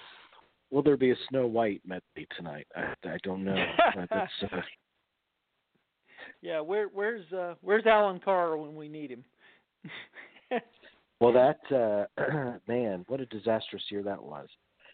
[0.70, 2.68] will there be a Snow White medley tonight?
[2.76, 3.56] I, I don't know.
[3.96, 4.26] Uh, uh,
[6.42, 9.24] yeah, where where's uh, where's Allan Carr when we need him?
[11.22, 14.48] well, that uh, man, what a disastrous year that was.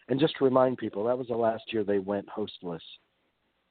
[0.08, 2.82] And just to remind people, that was the last year they went hostless.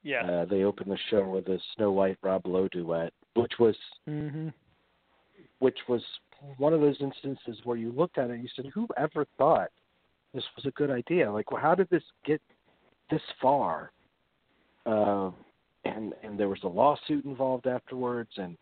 [0.02, 0.24] yeah.
[0.24, 3.76] Uh, they opened the show with a Snow White Rob Lowe duet, which was
[4.08, 4.52] mhm.
[5.60, 6.02] which was
[6.56, 9.70] one of those instances where you looked at it and you said, "Who ever thought
[10.34, 11.30] this was a good idea?
[11.30, 12.42] Like, well, how did this get
[13.08, 13.92] this far?"
[14.84, 15.30] Uh,
[15.84, 18.56] and and there was a lawsuit involved afterwards, and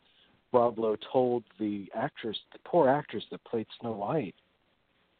[0.56, 4.34] Rob Lowe told the actress, the poor actress that played Snow White,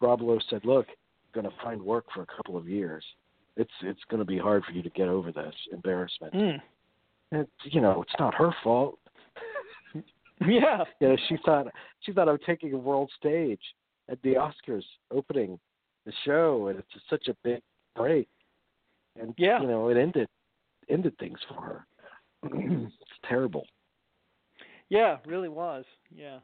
[0.00, 3.04] Rob Lowe said, "Look, I'm going to find work for a couple of years.
[3.58, 6.62] It's it's going to be hard for you to get over this embarrassment." Mm.
[7.32, 8.98] And you know, it's not her fault.
[10.46, 10.84] Yeah.
[11.00, 11.66] You know, she thought
[12.00, 13.60] she thought I'm taking a world stage
[14.10, 15.58] at the Oscars opening
[16.04, 17.62] the show, and it's just such a big
[17.94, 18.28] break.
[19.18, 19.60] And Yeah.
[19.62, 20.28] you know, it ended
[20.90, 21.86] ended things for her.
[22.44, 23.66] it's terrible.
[24.88, 25.84] Yeah, really was.
[26.14, 26.38] Yeah.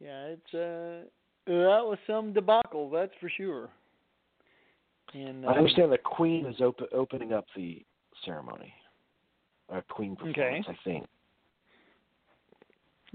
[0.00, 1.08] Yeah, it's uh
[1.46, 3.70] that was some debacle, that's for sure.
[5.14, 7.84] And uh, I understand that Queen is op- opening up the
[8.24, 8.74] ceremony.
[9.68, 11.06] A Queen performance, I think.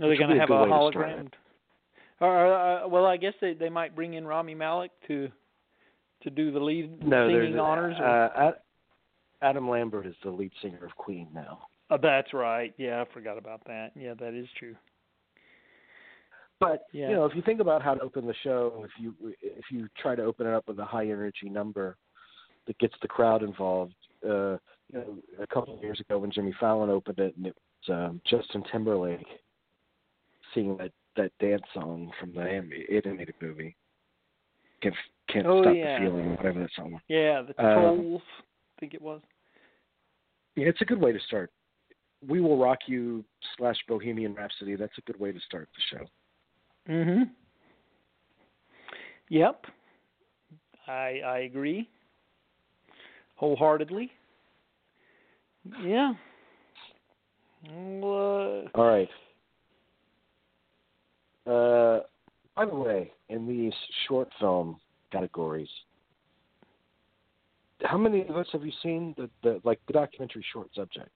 [0.02, 1.32] Are they going to have good a way to hologram?
[2.20, 5.30] Or, uh, well, I guess they they might bring in Rami Malek to
[6.24, 7.96] to do the lead No, singing honors.
[8.00, 8.60] Or, uh, Ad-
[9.42, 11.68] Adam Lambert is the lead singer of Queen now.
[11.92, 12.74] Oh, that's right.
[12.78, 13.92] Yeah, I forgot about that.
[13.96, 14.76] Yeah, that is true.
[16.60, 17.10] But Yeah.
[17.10, 19.88] you know, if you think about how to open the show, if you if you
[20.02, 21.98] try to open it up with a high energy number
[22.68, 24.58] that gets the crowd involved, uh,
[24.92, 27.56] you know, a couple of years ago when Jimmy Fallon opened it, and it
[27.88, 29.26] was um, Justin Timberlake
[30.54, 33.76] singing that that dance song from the animated movie.
[34.82, 34.96] Can't
[35.30, 36.00] can't Oh, stop yeah.
[36.00, 37.02] the feeling, whatever that song was.
[37.08, 38.22] Yeah, the Um, trolls.
[38.78, 39.22] I think it was.
[40.56, 41.50] Yeah, it's a good way to start.
[42.28, 43.24] We will rock you
[43.58, 44.76] slash Bohemian Rhapsody.
[44.76, 46.06] That's a good way to start the show.
[46.92, 47.32] Mhm.
[49.30, 49.66] Yep.
[50.88, 51.90] I I agree.
[53.36, 54.12] Wholeheartedly.
[55.82, 56.14] Yeah.
[57.70, 59.10] Well, uh, All right.
[61.46, 62.02] Uh,
[62.56, 63.74] by the way, in these
[64.08, 64.80] short film
[65.12, 65.70] categories,
[67.84, 71.10] how many of us have you seen the, the like the documentary short subject?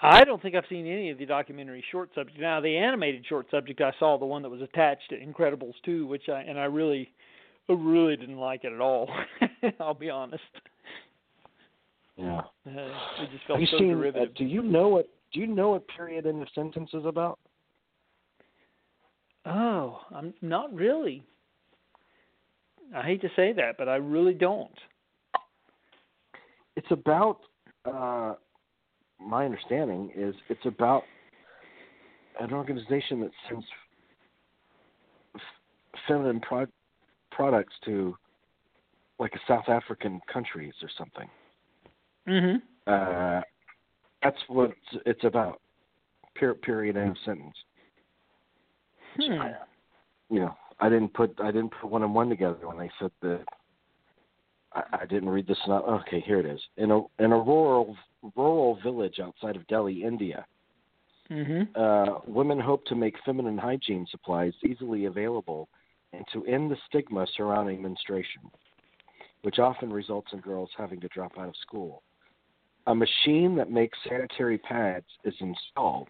[0.00, 2.38] I don't think I've seen any of the documentary short subject.
[2.38, 6.06] Now, the animated short subject, I saw the one that was attached to Incredibles 2,
[6.06, 7.10] which I and I really,
[7.68, 9.10] I really didn't like it at all.
[9.80, 10.42] I'll be honest.
[12.16, 12.42] Yeah.
[12.66, 12.70] Uh,
[13.22, 13.90] it just felt Have you so seen?
[13.90, 14.34] Uh, derivative.
[14.36, 15.08] do you know what?
[15.32, 17.38] Do you know what period in the sentence is about?
[19.46, 21.24] Oh, I'm not really.
[22.94, 24.70] I hate to say that, but I really don't.
[26.76, 27.40] It's about.
[27.84, 28.34] Uh,
[29.20, 31.04] my understanding is it's about
[32.40, 33.64] an organization that sends
[35.34, 35.40] f-
[36.06, 36.66] feminine pro-
[37.30, 38.16] products to
[39.18, 41.28] like a South African countries or something.
[42.26, 42.62] Mhm.
[42.86, 43.42] Uh,
[44.22, 45.60] that's what it's, it's about.
[46.36, 47.56] Per- period end of sentence.
[49.16, 49.40] Hmm.
[49.40, 49.54] I,
[50.30, 53.10] you know, I didn't put I didn't put one and one together when they said
[53.22, 53.44] that.
[54.72, 55.58] I, I didn't read this.
[55.66, 56.20] Not okay.
[56.20, 56.60] Here it is.
[56.76, 57.96] In a in a rural
[58.36, 60.46] rural village outside of Delhi, India,
[61.30, 61.76] Mhm.
[61.76, 65.68] uh, women hope to make feminine hygiene supplies easily available
[66.12, 68.42] and to end the stigma surrounding menstruation,
[69.42, 72.02] which often results in girls having to drop out of school.
[72.86, 76.08] A machine that makes sanitary pads is installed,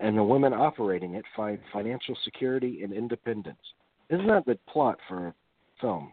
[0.00, 3.74] and the women operating it find financial security and independence.
[4.10, 5.34] Isn't that the plot for a
[5.80, 6.12] film?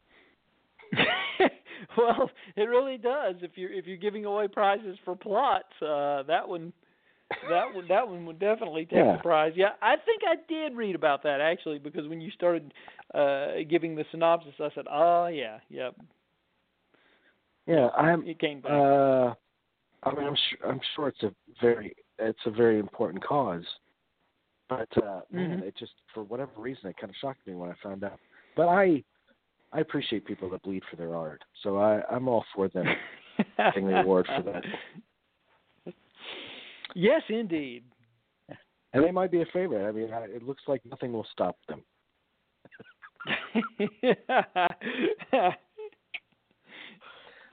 [1.97, 3.35] well, it really does.
[3.41, 6.73] If you're if you're giving away prizes for plots, uh, that one
[7.49, 9.17] that one that one would definitely take Yeah.
[9.17, 9.53] the prize.
[9.55, 12.73] Yeah, I think I did read about that actually because when you started
[13.13, 15.95] uh giving the synopsis, I said, "Oh yeah, yep."
[17.67, 18.25] Yeah, I'm.
[18.27, 18.71] It came back.
[18.71, 19.33] Uh,
[20.03, 20.69] I mean, I'm sure.
[20.69, 21.95] I'm sure it's a very.
[22.19, 23.65] It's a very important cause.
[24.69, 25.63] But uh, man, Mhm.
[25.63, 28.19] it just for whatever reason it kind of shocked me when I found out.
[28.55, 29.03] But I,
[29.73, 32.85] I appreciate people that bleed for their art, so I, I'm all for them
[33.57, 34.63] getting the award for that.
[36.93, 37.85] Yes, indeed.
[38.93, 39.87] And they might be a favorite.
[39.87, 41.83] I mean, I, it looks like nothing will stop them.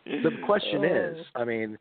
[0.08, 1.78] The question is, I mean,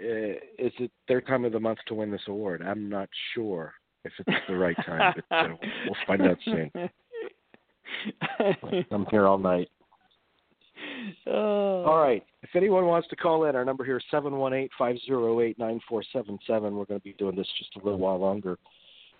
[0.00, 2.62] uh, is it their time of the month to win this award?
[2.62, 5.48] I'm not sure if it's the right time, but uh,
[5.84, 6.70] we'll find out soon.
[8.90, 9.68] I'm here all night.
[11.26, 11.84] Oh.
[11.84, 12.24] All right.
[12.42, 15.40] If anyone wants to call in, our number here is seven one eight five zero
[15.40, 16.76] eight nine four seven seven.
[16.76, 18.58] We're going to be doing this just a little while longer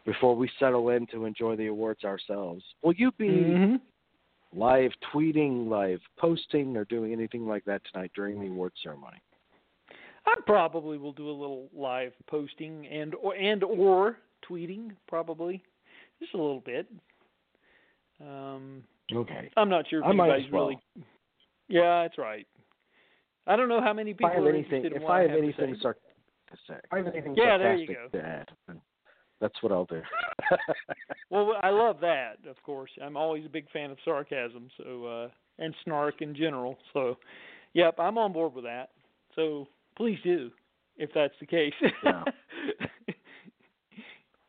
[0.06, 2.62] before we settle in to enjoy the awards ourselves.
[2.82, 3.80] Will you be Mhm.
[4.54, 9.18] live tweeting, live posting, or doing anything like that tonight during the award ceremony?
[10.26, 15.62] I probably will do a little live posting and or and or tweeting probably.
[16.20, 16.86] just a little bit.
[18.20, 19.50] Um, Okay.
[19.56, 20.66] I'm not sure if I might anybody's well.
[20.68, 20.78] really.
[21.68, 22.46] Yeah, that's right.
[23.46, 25.30] I don't know how many If people I have are anything, interested if I have
[25.30, 25.80] have anything say.
[25.82, 28.08] to say, if I have anything Yeah, there you go.
[28.18, 28.48] to add,
[29.40, 30.02] that's what I'll do.
[31.30, 32.90] Well, I love that, of course.
[33.02, 36.78] I'm always a big fan of sarcasm, so uh and snark in general.
[36.94, 37.18] So,
[37.74, 38.90] yep, I'm on board with that.
[39.34, 40.50] So, please do
[40.96, 41.74] if that's the case.
[42.02, 42.24] Yeah.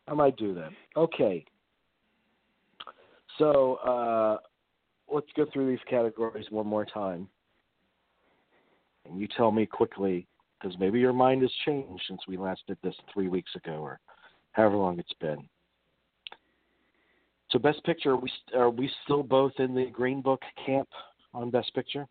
[0.08, 0.72] I might do that.
[0.96, 1.44] Okay.
[3.40, 4.38] So uh,
[5.12, 7.28] let's go through these categories one more time.
[9.06, 10.28] And you tell me quickly,
[10.60, 14.00] because maybe your mind has changed since we last did this three weeks ago or
[14.52, 15.48] however long it's been.
[17.52, 20.88] So, Best Picture, are we, are we still both in the Green Book camp
[21.34, 22.06] on Best Picture?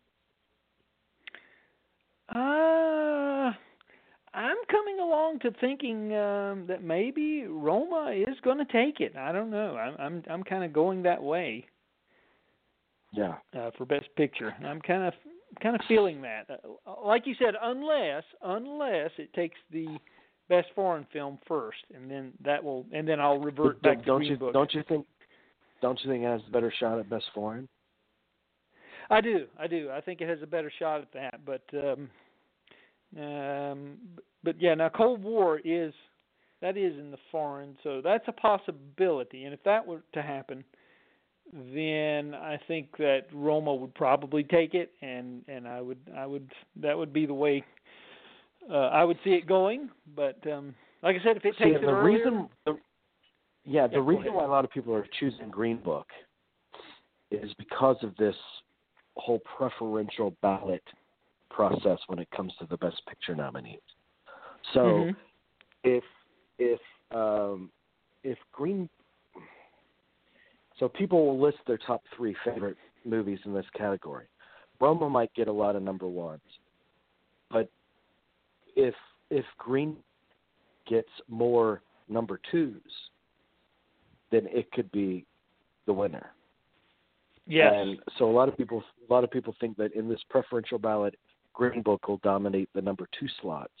[2.35, 3.51] Uh,
[4.33, 9.15] I'm coming along to thinking um, that maybe Roma is going to take it.
[9.15, 9.75] I don't know.
[9.75, 11.65] I'm I'm I'm kind of going that way
[13.11, 13.35] Yeah.
[13.57, 14.55] uh, for Best Picture.
[14.65, 15.13] I'm kind of
[15.61, 16.49] kind of feeling that.
[16.85, 19.97] Uh, like you said, unless unless it takes the
[20.47, 24.23] Best Foreign Film first, and then that will, and then I'll revert back to don't
[24.23, 25.05] you don't you think
[25.81, 27.67] don't you think it has a better shot at Best Foreign?
[29.11, 29.89] I do, I do.
[29.91, 31.45] I think it has a better shot at that.
[31.45, 32.09] But um,
[33.17, 33.97] um,
[34.43, 35.93] but yeah, now Cold War is
[36.61, 39.45] that is in the foreign, so that's a possibility.
[39.45, 40.63] And if that were to happen,
[41.53, 46.51] then I think that Roma would probably take it, and and I would I would
[46.77, 47.63] that would be the way
[48.69, 49.89] uh, I would see it going.
[50.15, 52.77] But um, like I said, if it See, takes it the earlier, reason, the,
[53.65, 56.07] yeah, the Yeah, reason why a lot of people are choosing Green Book
[57.31, 58.35] is because of this
[59.15, 60.83] whole preferential ballot
[61.49, 63.81] process when it comes to the Best Picture nominees.
[64.73, 65.15] So Mhm.
[65.83, 66.03] if
[66.57, 66.81] if
[67.11, 67.71] um,
[68.23, 68.89] if Green,
[70.77, 74.27] so people will list their top three favorite movies in this category.
[74.79, 76.41] Roma might get a lot of number ones,
[77.49, 77.69] but
[78.75, 78.95] if
[79.29, 79.97] if Green
[80.87, 82.81] gets more number twos,
[84.31, 85.25] then it could be
[85.85, 86.31] the winner.
[87.45, 90.21] yes, And so a lot of people a lot of people think that in this
[90.29, 91.15] preferential ballot,
[91.59, 93.73] Green Book will dominate the number two slots.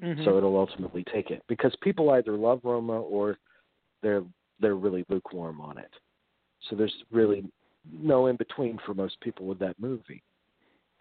[0.00, 0.24] Mhm.
[0.24, 3.38] So it'll ultimately take it because people either love Roma or
[4.00, 4.24] they're
[4.60, 5.92] they're really lukewarm on it.
[6.68, 7.44] So there's really
[7.92, 10.22] no in between for most people with that movie.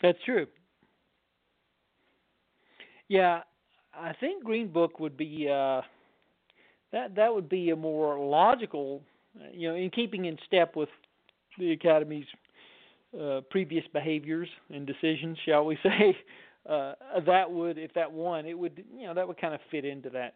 [0.02, 0.48] That's true.
[3.08, 3.44] Yeah,
[3.94, 5.82] I think Green Book would be uh
[6.92, 9.02] that that would be a more logical,
[9.54, 10.90] you know, in keeping in step with
[11.58, 12.28] the Academy's
[13.20, 16.18] uh, previous behaviors and decisions, shall we say?
[16.70, 16.94] Uh,
[17.26, 20.10] that would, if that won, it would, you know, that would kind of fit into
[20.10, 20.36] that,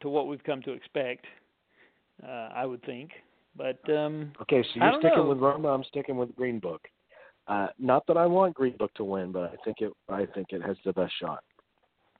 [0.00, 1.26] to what we've come to expect.
[2.26, 3.10] Uh, I would think,
[3.56, 5.28] but um, Okay, so you're sticking know.
[5.28, 5.68] with Roma.
[5.68, 6.82] I'm sticking with Green Book.
[7.48, 9.92] Uh, not that I want Green Book to win, but I think it.
[10.08, 11.42] I think it has the best shot.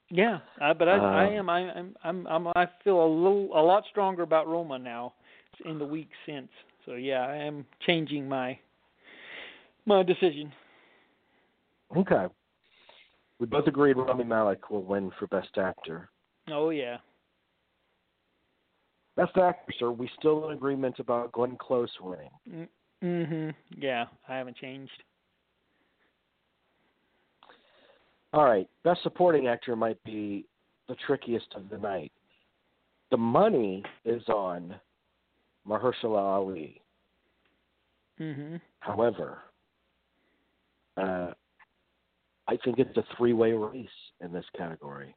[0.09, 1.49] Yeah, uh, but I, I Um, am.
[1.49, 1.95] I, I'm.
[2.03, 2.27] I'm.
[2.27, 2.47] I'm.
[2.55, 5.13] I feel a little, a lot stronger about Roma now,
[5.65, 6.49] in the week since.
[6.85, 8.57] So yeah, I am changing my
[9.85, 10.51] my decision.
[11.95, 12.25] Okay.
[13.39, 16.09] We both agreed Rami Malek will win for Best Actor.
[16.49, 16.97] Oh yeah.
[19.15, 19.91] Best Actor, sir.
[19.91, 22.29] we still in agreement about Glenn Close winning?
[22.49, 22.67] Mm,
[23.03, 23.55] Mhm.
[23.77, 25.03] Yeah, I haven't changed.
[28.33, 28.69] All right.
[28.83, 30.45] Best Supporting Actor might be
[30.87, 32.11] the trickiest of the night.
[33.09, 34.75] The money is on
[35.67, 36.81] Mahershala Ali.
[38.19, 38.57] Mm-hmm.
[38.79, 39.39] However,
[41.01, 41.31] uh,
[42.47, 43.87] I think it's a three-way race
[44.19, 45.15] in this category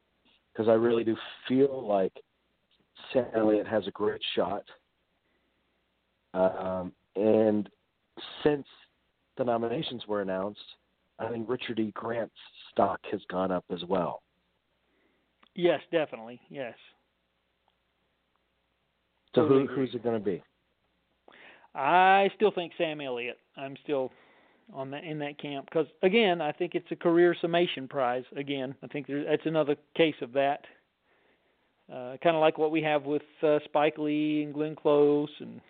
[0.51, 1.15] because I really do
[1.47, 2.13] feel like
[3.11, 4.63] Sam Elliott has a great shot.
[6.33, 7.69] Um, and
[8.43, 8.65] since
[9.37, 10.59] the nominations were announced,
[11.19, 11.91] I think Richard E.
[11.93, 12.33] Grant's
[12.71, 14.21] stock has gone up as well.
[15.55, 16.39] Yes, definitely.
[16.49, 16.73] Yes.
[19.33, 20.41] So who, who's it going to be?
[21.73, 23.37] I still think Sam Elliott.
[23.57, 24.11] I'm still
[24.73, 28.23] on that in that camp because again, I think it's a career summation prize.
[28.35, 30.65] Again, I think there, that's another case of that.
[31.91, 35.61] Uh, kind of like what we have with uh, Spike Lee and Glenn Close and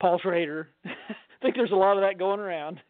[0.00, 0.68] Paul Schrader.
[0.84, 2.80] I think there's a lot of that going around.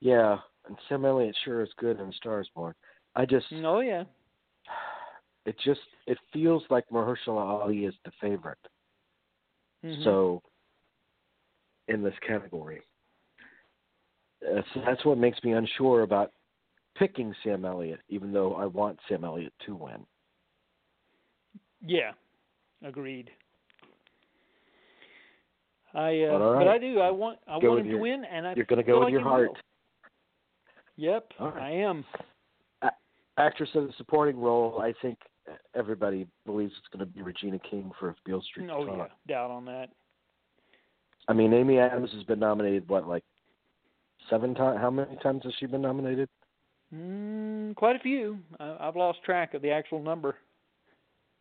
[0.00, 2.74] Yeah, and Sam Elliott sure is good in Stars Born.
[3.16, 4.04] I just, Oh yeah.
[5.46, 8.58] it just, it feels like Mahershala Ali is the favorite.
[9.84, 10.04] Mhm.
[10.04, 10.42] So,
[11.88, 12.82] in this category,
[14.54, 16.32] that's, that's what makes me unsure about
[16.96, 20.04] picking Sam Elliott, even though I want Sam Elliott to win.
[21.84, 22.12] yeah,
[22.84, 23.30] agreed.
[25.94, 27.00] I uh, But but I do.
[27.00, 28.98] I want I Go want him your- to win, and I You're going to go
[29.00, 29.48] with like your heart.
[29.48, 29.56] will.
[30.96, 31.62] Yep, right.
[31.62, 32.04] I am.
[33.38, 35.18] Actress in the supporting role, I think
[35.74, 39.64] everybody believes it's going to be Regina King for Beale Street Oh yeah, doubt on
[39.64, 39.88] that.
[41.28, 43.24] I mean, Amy Adams has been nominated, what, like
[44.30, 44.78] seven times?
[44.80, 46.28] How many times has she been nominated?
[46.94, 48.38] Mm, quite a few.
[48.60, 50.36] I, I've lost track of the actual number.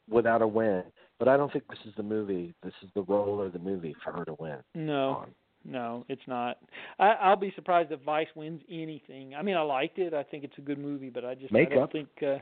[0.10, 0.84] Without a win.
[1.20, 2.54] But I don't think this is the movie.
[2.64, 4.58] This is the role or the movie for her to win.
[4.74, 5.32] No, on.
[5.64, 6.58] no, it's not.
[7.00, 9.36] I, I'll be surprised if Vice wins anything.
[9.36, 10.14] I mean, I liked it.
[10.14, 12.10] I think it's a good movie, but I just I don't think.
[12.24, 12.38] uh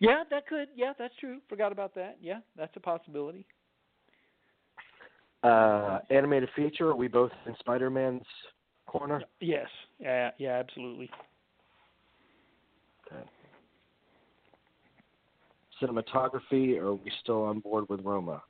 [0.00, 0.68] Yeah, that could.
[0.76, 1.38] Yeah, that's true.
[1.48, 2.18] Forgot about that.
[2.20, 3.46] Yeah, that's a possibility.
[5.42, 8.26] Uh, animated feature, are we both in Spider Man's
[8.88, 9.22] corner?
[9.40, 9.68] Yes.
[10.00, 10.30] Yeah.
[10.38, 10.56] Yeah.
[10.58, 11.10] Absolutely.
[13.06, 13.22] Okay.
[15.80, 18.42] Cinematography, are we still on board with Roma?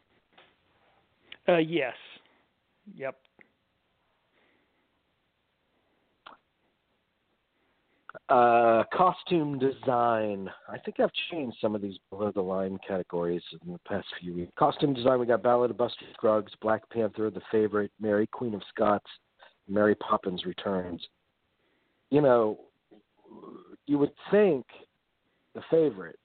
[1.46, 1.94] Uh, yes.
[2.96, 3.16] Yep.
[8.28, 10.50] Uh, costume design.
[10.68, 14.34] I think I've changed some of these below the line categories in the past few
[14.34, 14.52] weeks.
[14.58, 18.62] Costume design, we got Ballad of Buster Scruggs, Black Panther, The Favorite, Mary, Queen of
[18.70, 19.06] Scots,
[19.68, 21.06] Mary Poppins Returns.
[22.10, 22.58] You know,
[23.86, 24.66] you would think
[25.54, 26.18] The Favorite,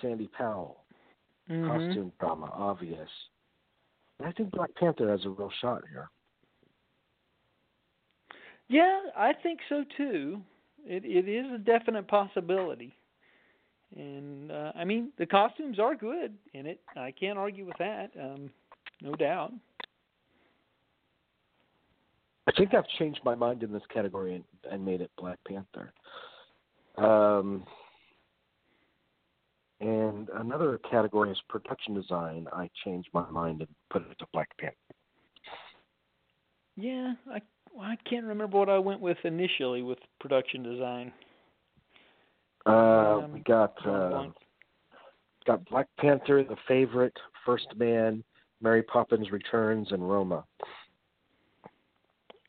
[0.00, 0.84] Sandy Powell,
[1.48, 1.66] Mhm.
[1.66, 3.10] costume drama, obvious.
[4.18, 6.10] But I think Black Panther has a real shot here.
[8.68, 10.42] Yeah, I think so too.
[10.84, 12.94] It it is a definite possibility.
[13.96, 16.80] And uh, I mean, the costumes are good in it.
[16.96, 18.10] I can't argue with that.
[18.20, 18.50] Um,
[19.00, 19.52] no doubt.
[22.50, 25.92] I think I've changed my mind in this category and, and made it Black Panther.
[26.96, 27.64] Um,
[29.80, 32.48] and another category is production design.
[32.52, 34.76] I changed my mind and put it to Black Panther.
[36.76, 37.40] Yeah, I
[37.80, 41.12] I can't remember what I went with initially with production design.
[42.66, 44.26] Uh, Um, we got uh,
[45.46, 48.24] got Black Panther, The Favorite, First Man,
[48.60, 50.44] Mary Poppins Returns, and Roma.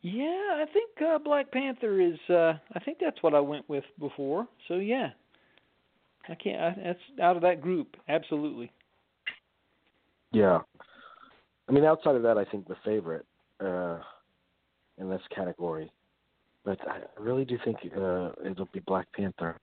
[0.04, 2.18] Yeah, I think uh, Black Panther is.
[2.30, 4.48] uh I think that's what I went with before.
[4.68, 5.10] So yeah,
[6.28, 6.62] I can't.
[6.62, 7.96] I, that's out of that group.
[8.08, 8.72] Absolutely.
[10.32, 10.60] Yeah.
[11.68, 13.26] I mean, outside of that, I think The Favorite
[13.60, 14.00] uh,
[14.98, 15.92] in this category.
[16.64, 19.58] But I really do think uh, it'll be Black Panther.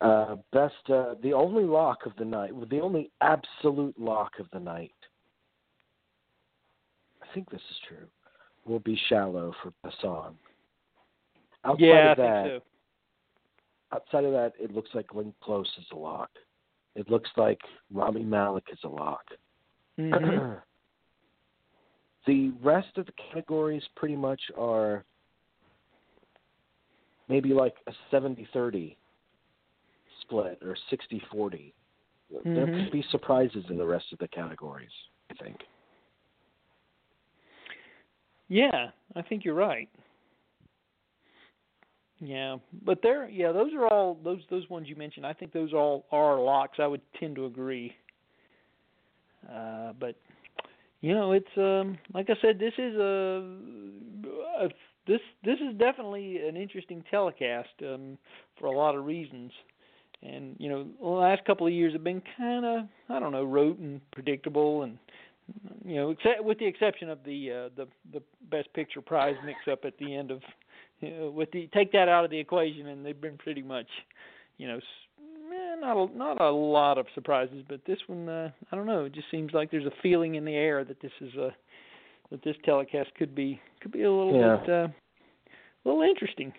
[0.00, 4.58] Uh, best, uh, the only lock of the night, the only absolute lock of the
[4.58, 4.94] night.
[7.22, 8.06] I think this is true.
[8.70, 10.36] Will be "Shallow" for best song.
[11.64, 13.96] Outside yeah, of that, think so.
[13.96, 16.30] outside of that, it looks like Glenn Close is a lock.
[16.94, 17.58] It looks like
[17.92, 19.24] Rami Malek is a lock.
[19.98, 20.62] Mhm.
[22.26, 25.04] the rest of the categories pretty much are
[27.28, 28.96] maybe like a 70-30
[30.20, 31.72] split or 60-40.
[32.30, 32.84] There Mhm.
[32.84, 34.92] could be surprises in the rest of the categories,
[35.28, 35.66] I think.
[38.50, 39.88] Yeah, I think you're right.
[42.18, 45.24] Yeah, but they're yeah, those are all those those ones you mentioned.
[45.26, 46.78] I think those all are locks.
[46.78, 47.94] I would tend to agree.
[49.50, 50.16] Uh, but
[51.00, 53.44] you know, it's um like I said, this is a,
[54.62, 54.68] a
[55.06, 58.18] this this is definitely an interesting telecast um
[58.58, 59.52] for a lot of reasons.
[60.22, 63.44] And you know, the last couple of years have been kind of I don't know,
[63.44, 64.98] rote and predictable and
[65.84, 69.58] you know, except with the exception of the uh, the the best picture prize mix
[69.70, 70.40] up at the end of
[71.00, 73.86] you know, with the take that out of the equation and they've been pretty much
[74.58, 78.76] you know eh, not a, not a lot of surprises but this one uh, I
[78.76, 81.34] don't know it just seems like there's a feeling in the air that this is
[81.34, 81.54] a
[82.30, 84.56] that this telecast could be could be a little Yeah.
[84.58, 84.88] bit uh,
[85.84, 86.52] a little interesting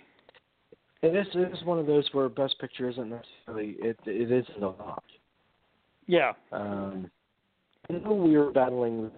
[1.04, 4.64] It is, it is one of those where Best Picture isn't necessarily, it, it isn't
[4.64, 5.04] a lot.
[6.08, 7.10] yeah Um,
[7.92, 9.12] I know we were battling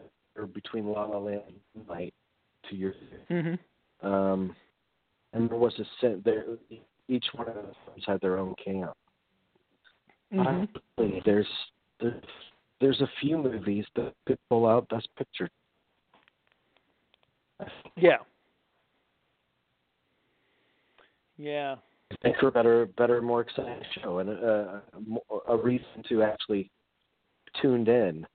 [0.53, 1.41] between La La Land
[1.75, 2.13] and Night
[2.69, 3.23] two years ago.
[3.29, 3.59] mhm
[4.01, 4.55] Um,
[5.33, 6.45] and there was a sen- there
[7.07, 7.55] each one of
[7.85, 8.93] films had their own camp.
[10.33, 10.67] mhm
[10.97, 11.47] Honestly, there's
[11.99, 12.23] there's
[12.81, 15.49] there's a few movies that could pull out Best Picture.
[17.95, 18.17] yeah
[21.37, 21.75] yeah
[22.23, 24.81] Make for a better, better, more exciting show and a,
[25.47, 26.69] a, a reason to actually
[27.61, 28.25] tuned in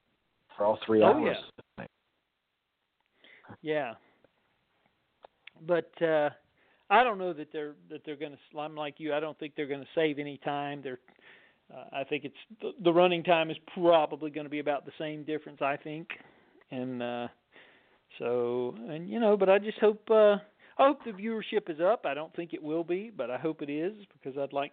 [0.58, 1.38] for all three Oh, hours.
[1.78, 1.86] Yeah.
[3.62, 3.94] yeah.
[5.66, 6.30] But uh
[6.90, 9.14] I don't know that they're that they're going to I'm like you.
[9.14, 10.82] I don't think they're going to save any time.
[10.82, 10.98] They're
[11.74, 14.92] uh, I think it's the, the running time is probably going to be about the
[14.98, 16.08] same difference I think.
[16.70, 17.28] And uh
[18.18, 20.36] So, and you know, but I just hope uh
[20.80, 22.06] I hope the viewership is up.
[22.06, 24.72] I don't think it will be, but I hope it is because I'd like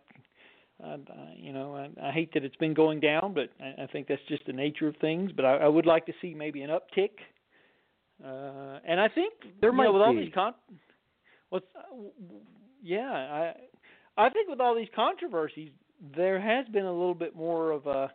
[0.83, 0.97] I,
[1.35, 4.21] you know, I, I hate that it's been going down, but I, I think that's
[4.27, 7.11] just the nature of things, but I, I would like to see maybe an uptick.
[8.23, 10.53] Uh and I think There might know, with all these con
[11.49, 11.65] what's
[12.81, 13.53] yeah, I
[14.17, 15.71] I think with all these controversies
[16.15, 18.11] there has been a little bit more of a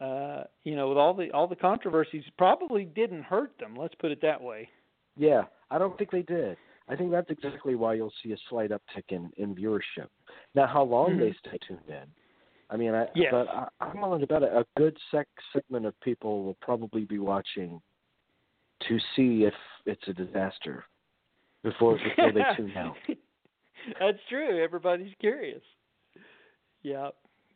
[0.00, 4.10] uh you know with all the all the controversies probably didn't hurt them let's put
[4.10, 4.68] it that way
[5.16, 6.56] Yeah, I don't think they did.
[6.88, 10.08] I think that's exactly why you'll see a slight uptick in, in viewership.
[10.54, 11.38] Now, how long they Mhm.
[11.38, 12.12] stay tuned in,
[12.70, 13.30] I mean, I, Yes.
[13.32, 17.04] but I, I'm willing to bet a, a good sec segment of people will probably
[17.04, 17.80] be watching
[18.80, 19.54] to see if
[19.86, 20.84] it's a disaster
[21.62, 22.96] before before they tune out.
[24.00, 25.62] that's true everybody's curious
[26.82, 27.08] yeah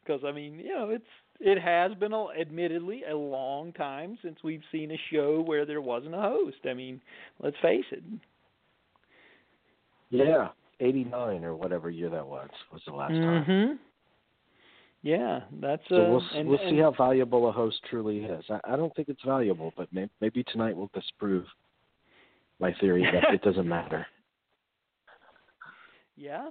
[0.02, 1.04] because i mean you know it's
[1.40, 5.80] it has been a, admittedly a long time since we've seen a show where there
[5.80, 7.00] wasn't a host i mean
[7.42, 8.02] let's face it
[10.10, 10.48] Yeah,
[10.80, 13.44] '89 or whatever year that was was the last time.
[13.44, 13.78] mhm
[15.02, 18.44] yeah that's So uh we'll and, we'll and, see how valuable a host truly is.
[18.50, 21.46] I, I don't think it's valuable, but may, maybe tonight will disprove
[22.58, 24.06] my theory that it doesn't matter.
[26.16, 26.50] Yeah,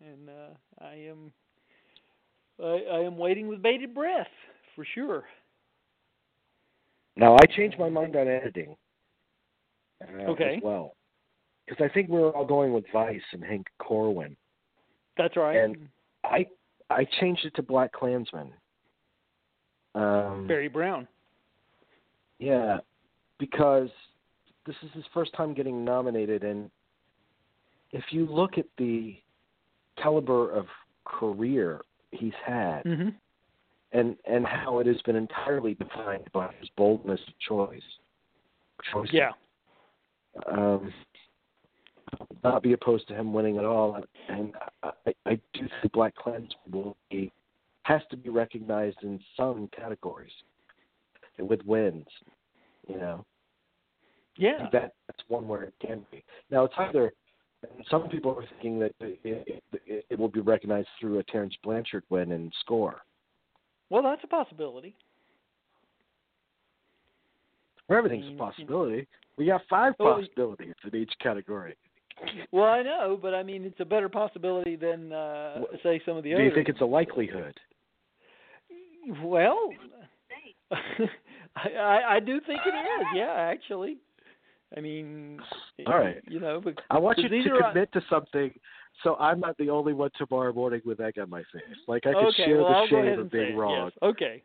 [0.00, 1.32] and uh, I am
[2.60, 4.26] I, I am waiting with bated breath
[4.74, 5.24] for sure.
[7.16, 8.76] Now I changed my mind on editing.
[10.02, 10.56] Uh, Okay.
[10.56, 10.94] As well,
[11.66, 14.36] because I think we're all going with Vice and Hank Corwin.
[15.16, 15.56] That's right.
[15.56, 15.88] And-
[16.24, 16.46] I
[16.88, 18.52] I changed it to Black Klansman.
[19.94, 21.08] Um, Barry Brown.
[22.38, 22.78] Yeah,
[23.38, 23.88] because
[24.66, 26.70] this is his first time getting nominated, and
[27.90, 29.16] if you look at the
[30.00, 30.66] caliber of
[31.04, 31.80] career
[32.12, 33.08] he's had, hmm
[33.92, 37.82] and and how it has been entirely defined by his boldness of choice,
[38.90, 39.12] choices.
[39.12, 39.32] Yeah.
[40.50, 40.92] Um,
[42.42, 44.52] not be opposed to him winning at all, and
[44.82, 47.32] I, I do think Black Klansman will be
[47.84, 50.32] has to be recognized in some categories
[51.38, 52.06] with wins.
[52.88, 53.24] You know,
[54.36, 54.68] Yeah.
[54.72, 56.24] that that's one where it can be.
[56.50, 57.12] Now it's either.
[57.88, 62.02] Some people are thinking that it, it, it will be recognized through a Terence Blanchard
[62.10, 63.02] win and score.
[63.88, 64.96] Well, that's a possibility.
[67.88, 68.38] Everything's a mm-hmm.
[68.38, 69.06] possibility.
[69.36, 71.76] We got five possibilities in each category.
[72.50, 76.16] Well, I know, but I mean, it's a better possibility than uh Wh- say some
[76.16, 76.44] of the Do others.
[76.44, 77.58] Do you think it's a likelihood?
[79.22, 79.70] Well,
[80.72, 83.06] I, I I do think it is.
[83.14, 83.98] Yeah, actually.
[84.76, 85.38] I mean,
[85.86, 86.22] All right.
[86.28, 88.50] You know, but I want you to are, commit to something,
[89.02, 91.62] so I'm not the only one tomorrow morning with egg on my face.
[91.86, 93.90] Like I can okay, share well, the I'll shame of being it, wrong.
[93.92, 93.98] Yes.
[94.02, 94.42] Okay.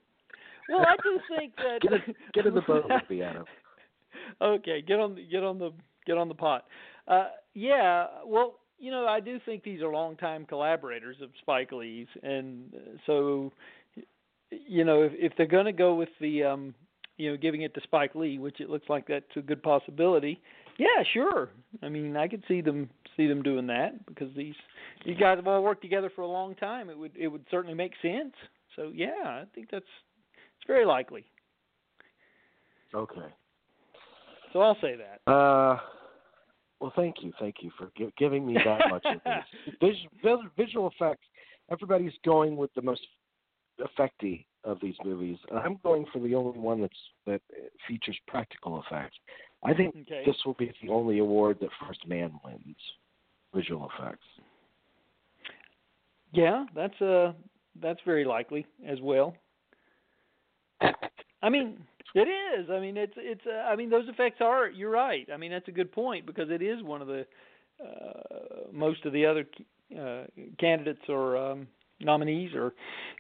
[0.70, 3.46] Well, I do think that Get in, get in the boat with me, Adam.
[4.42, 5.72] okay, get on the get on the
[6.06, 6.66] get on the pot.
[7.08, 12.08] Uh, yeah, well, you know, I do think these are longtime collaborators of Spike Lee's,
[12.22, 13.52] and uh, so,
[14.52, 16.76] you know, if if they're going to go with the, um,
[17.18, 20.40] you know, giving it to Spike Lee, which it looks like that's a good possibility.
[20.78, 21.50] Yeah, sure.
[21.82, 24.54] I mean, I could see them see them doing that because these
[25.06, 26.90] these guys have all worked together for a long time.
[26.90, 28.34] It would it would certainly make sense.
[28.76, 31.26] So yeah, I think that's it's very likely.
[32.94, 33.34] Okay.
[34.54, 35.32] So I'll say that.
[35.32, 35.78] Uh,
[36.80, 39.76] well, thank you, thank you for gi- giving me that much of this.
[39.82, 41.26] Vis- vis- visual effects.
[41.72, 43.02] Everybody's going with the most
[43.80, 46.94] effecty of these movies, and I'm going for the only one that's
[47.26, 47.42] that
[47.88, 49.18] features practical effects.
[49.64, 50.24] I think Okay.
[50.26, 52.76] this will be the only award that First Man wins.
[53.56, 54.26] Visual effects.
[56.34, 57.34] Yeah, that's uh
[57.82, 59.36] that's very likely as well.
[61.42, 61.78] I mean,
[62.16, 62.70] it is.
[62.70, 63.42] I mean, it's it's.
[63.46, 64.70] Uh, I mean, those effects are.
[64.70, 65.28] You're right.
[65.34, 67.26] I mean, that's a good point because it is one of the
[67.84, 69.46] uh, most of the other
[70.00, 70.24] uh,
[70.60, 71.68] candidates or um,
[72.00, 72.74] nominees or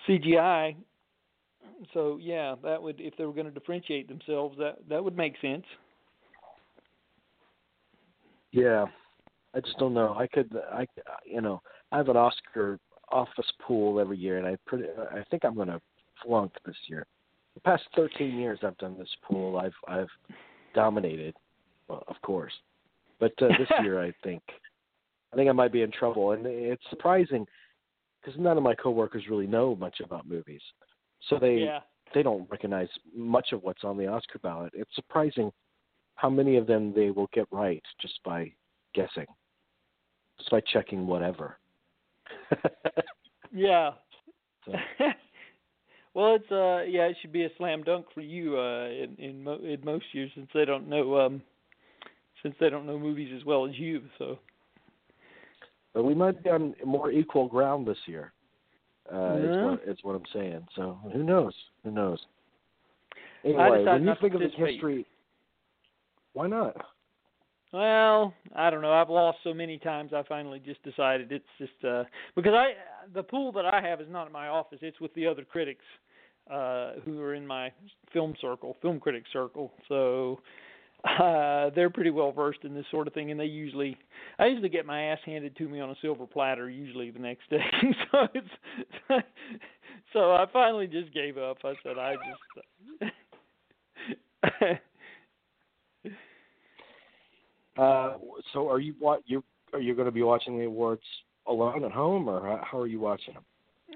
[0.07, 0.75] CGI.
[1.93, 5.35] So yeah, that would if they were going to differentiate themselves, that that would make
[5.41, 5.65] sense.
[8.51, 8.85] Yeah,
[9.53, 10.15] I just don't know.
[10.17, 10.87] I could, I,
[11.25, 11.61] you know,
[11.91, 12.79] I have an Oscar
[13.11, 15.81] office pool every year, and I pretty, I think I'm going to
[16.23, 17.05] flunk this year.
[17.57, 20.09] The past 13 years I've done this pool, I've, I've
[20.75, 21.33] dominated,
[21.87, 22.53] well, of course,
[23.19, 24.43] but uh, this year I think,
[25.33, 27.47] I think I might be in trouble, and it's surprising
[28.21, 30.61] because none of my coworkers really know much about movies,
[31.27, 31.79] so they yeah.
[32.13, 34.71] they don't recognize much of what's on the Oscar ballot.
[34.75, 35.51] It's surprising
[36.13, 38.51] how many of them they will get right just by
[38.93, 39.25] guessing,
[40.37, 41.57] just by checking whatever.
[43.51, 43.91] Yeah.
[44.65, 44.73] So-
[46.17, 49.43] well, it's uh yeah, it should be a slam dunk for you uh in in,
[49.43, 51.43] mo- in most years since they don't know um
[52.41, 54.01] since they don't know movies as well as you.
[54.17, 54.39] So.
[55.93, 58.33] But we might be on more equal ground this year.
[59.11, 59.43] Uh, Yeah.
[59.43, 60.67] is, what, is what I'm saying.
[60.75, 61.53] So who knows?
[61.83, 62.19] Who knows?
[63.45, 65.05] Anyway, when you think of the history,
[66.33, 66.75] why not?
[67.71, 68.91] Well, I don't know.
[68.91, 70.13] I've lost so many times.
[70.13, 72.05] I finally just decided it's just uh
[72.35, 72.71] because I
[73.13, 74.79] the pool that I have is not at my office.
[74.81, 75.85] It's with the other critics
[76.51, 77.71] uh who are in my
[78.13, 79.71] film circle, film critic circle.
[79.87, 80.39] So
[81.03, 83.97] uh they're pretty well versed in this sort of thing and they usually
[84.39, 87.49] I usually get my ass handed to me on a silver platter usually the next
[87.49, 87.63] day.
[88.11, 89.25] so it's
[90.13, 91.57] so I finally just gave up.
[91.63, 93.13] I said I just
[97.77, 98.13] Uh,
[98.53, 99.43] so are you what you
[99.73, 101.03] are you going to be watching the awards
[101.47, 103.43] alone at home, or how, how are you watching them?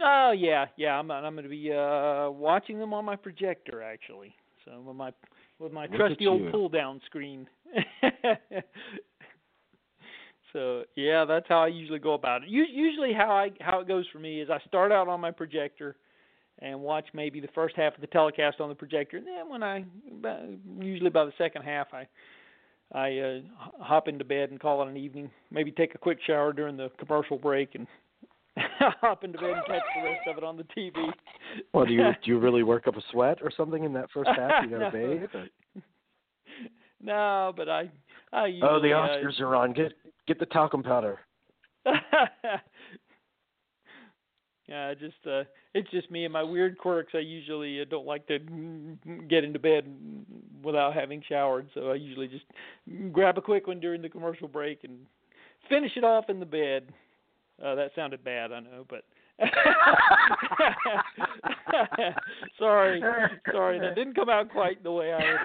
[0.04, 0.98] Oh yeah, yeah.
[0.98, 4.34] I'm I'm going to be uh watching them on my projector actually.
[4.66, 5.12] So with my
[5.60, 7.48] with my Look trusty old pull down screen.
[10.54, 12.50] so yeah, that's how I usually go about it.
[12.50, 15.96] Usually how I how it goes for me is I start out on my projector
[16.60, 19.64] and watch maybe the first half of the telecast on the projector, and then when
[19.64, 19.84] I
[20.80, 22.08] usually by the second half I
[22.94, 23.40] I uh,
[23.80, 25.32] hop into bed and call it an evening.
[25.50, 27.88] Maybe take a quick shower during the commercial break and
[29.02, 30.94] hop into bed and catch the rest of it on the TV.
[31.74, 34.30] Well, do you do you really work up a sweat or something in that first
[34.36, 34.64] half?
[34.64, 34.92] You to No.
[34.92, 35.30] bathe.
[35.34, 35.48] Or?
[37.02, 37.90] No, but I
[38.34, 39.74] I usually Oh, the uh, Oscars are on.
[39.74, 39.94] Get
[40.28, 41.20] get the talcum powder.
[44.68, 47.14] yeah, just uh it's just me and my weird quirks.
[47.16, 48.40] I usually uh, don't like to
[49.30, 49.86] get into bed
[50.64, 52.46] without having showered, so I usually just
[53.12, 55.00] grab a quick one during the commercial break and
[55.70, 56.92] finish it off in the bed.
[57.64, 59.04] Uh that sounded bad, I know, but
[62.60, 63.02] sorry.
[63.52, 65.38] Sorry, that didn't come out quite the way I had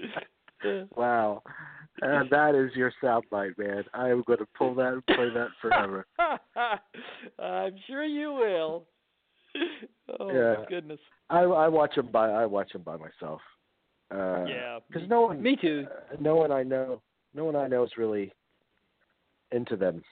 [0.00, 0.88] expected.
[0.96, 1.42] wow,
[2.02, 3.84] uh, that is your soundbite, man.
[3.94, 6.06] I am going to pull that and play that forever.
[7.38, 8.86] I'm sure you will.
[10.18, 10.54] Oh Yeah.
[10.60, 11.00] my goodness.
[11.28, 13.40] I I watch them by I watch them by myself.
[14.12, 14.78] Uh, yeah.
[14.88, 15.86] because no one Me too.
[15.90, 17.00] uh, no one I know
[17.34, 18.32] no one I know is really
[19.52, 20.02] into them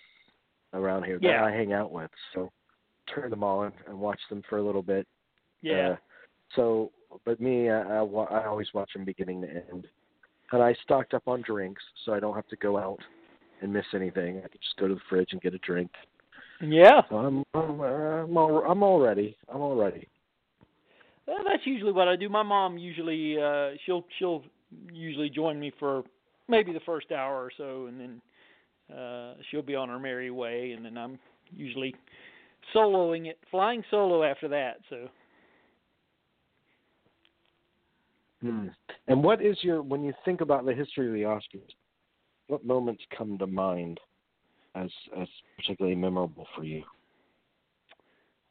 [0.74, 1.40] around here Yeah.
[1.42, 2.10] that I hang out with.
[2.34, 2.50] So
[3.14, 5.06] turn them on and watch them for a little bit.
[5.62, 5.90] Yeah.
[5.90, 5.96] Uh,
[6.56, 6.92] so,
[7.24, 9.86] but me, I, I, I always watch them beginning to end,
[10.52, 12.98] and I stocked up on drinks, so I don't have to go out
[13.60, 14.38] and miss anything.
[14.38, 15.90] I can just go to the fridge and get a drink.
[16.60, 17.00] yeah.
[17.10, 19.36] So I'm I'm, I'm all I'm all ready.
[19.52, 20.08] I'm all ready.
[21.26, 22.28] Well, that's usually what I do.
[22.28, 24.42] My mom usually uh she'll she'll
[24.92, 26.04] usually join me for
[26.48, 28.20] maybe the first hour or so and then
[28.94, 31.18] uh she'll be on her merry way and then I'm
[31.50, 31.94] usually
[32.74, 34.78] soloing it, flying solo after that.
[34.90, 35.08] So
[38.40, 38.68] Hmm.
[39.08, 41.70] And what is your when you think about the history of the Oscars?
[42.46, 43.98] What moments come to mind
[44.74, 46.82] as as particularly memorable for you?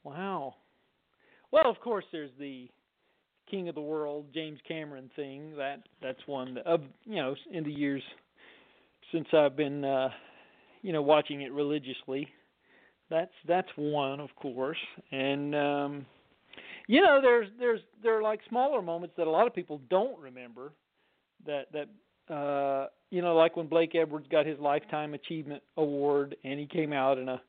[0.04, 0.56] Wow.
[1.52, 2.70] Well, of course, there's the
[3.50, 5.56] King of the World James Cameron thing.
[5.58, 8.04] That that's one that, of you know in the years
[9.12, 10.10] since I've been uh,
[10.82, 12.28] you know watching it religiously.
[13.10, 14.78] That's that's one, of course,
[15.12, 16.06] and um,
[16.88, 20.20] you know there's there's there are like smaller moments that a lot of people don't
[20.20, 20.74] remember.
[21.46, 26.60] That that uh, you know like when Blake Edwards got his lifetime achievement award and
[26.60, 27.42] he came out in a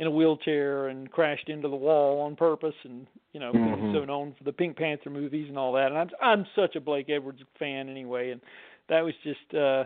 [0.00, 3.92] in a wheelchair and crashed into the wall on purpose and you know Mhm.
[3.92, 6.80] so known for the Pink Panther movies and all that and I'm I'm such a
[6.80, 8.40] Blake Edwards fan anyway and
[8.88, 9.84] that was just uh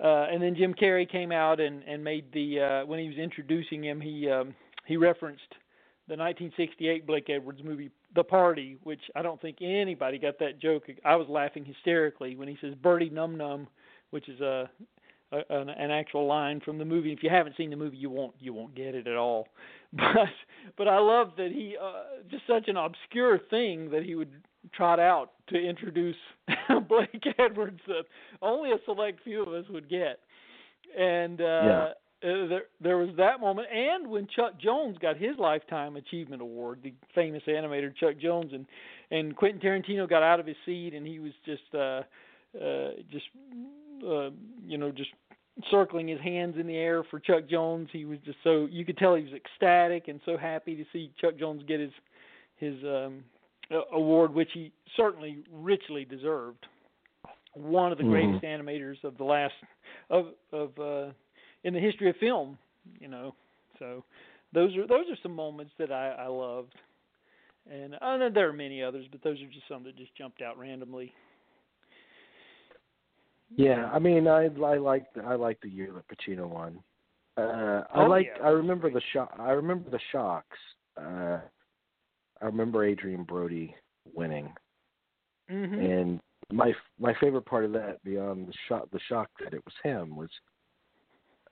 [0.00, 3.18] uh and then Jim Carrey came out and and made the uh when he was
[3.18, 4.54] introducing him he um
[4.86, 5.42] he referenced
[6.08, 10.84] the 1968 Blake Edwards movie The Party which I don't think anybody got that joke
[11.04, 13.68] I was laughing hysterically when he says Birdie Num Num
[14.10, 14.68] which is a
[15.32, 17.12] a, an, an actual line from the movie.
[17.12, 19.48] If you haven't seen the movie, you won't you won't get it at all.
[19.94, 20.30] But
[20.78, 24.30] but I love that he uh, just such an obscure thing that he would
[24.74, 26.16] trot out to introduce
[26.88, 28.04] Blake Edwards that
[28.40, 30.20] only a select few of us would get.
[30.98, 31.70] And uh, Yeah.
[31.80, 31.92] uh,
[32.22, 36.92] there there was that moment, and when Chuck Jones got his lifetime achievement award, the
[37.14, 38.66] famous animator Chuck Jones, and
[39.10, 42.02] and Quentin Tarantino got out of his seat, and he was just uh,
[42.62, 43.26] uh, just
[44.06, 44.30] uh,
[44.64, 45.10] you know just
[45.70, 47.88] circling his hands in the air for Chuck Jones.
[47.92, 51.10] He was just so you could tell he was ecstatic and so happy to see
[51.20, 51.92] Chuck Jones get his
[52.56, 53.24] his um
[53.92, 56.66] award which he certainly richly deserved.
[57.54, 58.10] One of the Mhm.
[58.10, 59.54] greatest animators of the last
[60.10, 61.12] of of uh
[61.64, 62.58] in the history of film,
[62.98, 63.34] you know.
[63.78, 64.04] So
[64.52, 66.74] those are those are some moments that I I loved.
[67.70, 70.42] And I know there are many others, but those are just some that just jumped
[70.42, 71.14] out randomly.
[73.54, 76.82] Yeah, I mean, I I like I like the year that Pacino won.
[77.36, 78.42] Uh, I Oh, like yeah.
[78.44, 79.34] I remember the shock.
[79.38, 80.58] I remember the shocks.
[80.96, 81.38] Uh,
[82.42, 83.74] I remember Adrien Brody
[84.14, 84.52] winning,
[85.48, 86.20] hmm and
[86.52, 90.16] my my favorite part of that, beyond the shock, the shock that it was him,
[90.16, 90.30] was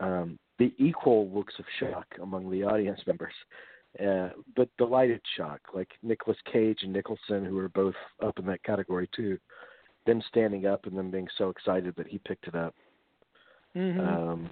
[0.01, 3.35] um, the equal looks of shock among the audience members,
[4.05, 8.63] uh, but delighted shock, like Nicolas Cage and Nicholson, who were both up in that
[8.63, 9.39] category too.
[10.07, 12.75] Them standing up and them being so excited that he picked it up.
[13.75, 14.51] hmm Um,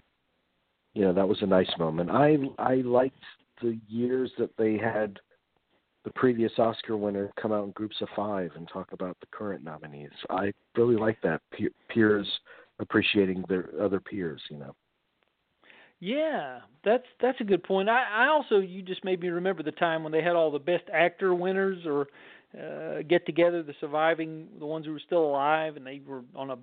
[0.95, 2.11] you know, that was a nice moment.
[2.11, 3.23] I I liked
[3.63, 5.19] the years that they had
[6.05, 9.65] the previous Oscar winner come out in groups of five and talk about the current
[9.65, 10.11] nominees.
[10.31, 12.27] I really like that Pe- peers
[12.79, 14.41] appreciating their other peers.
[14.51, 14.75] You know.
[16.01, 17.89] Yeah, that's that's a good point.
[17.89, 20.59] I, I also you just made me remember the time when they had all the
[20.59, 22.07] best actor winners or
[22.59, 26.51] uh, get together, the surviving, the ones who were still alive, and they were on
[26.51, 26.59] a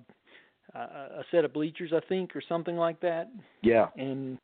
[0.74, 3.30] a, a set of bleachers, I think, or something like that.
[3.62, 3.88] Yeah.
[3.96, 4.38] And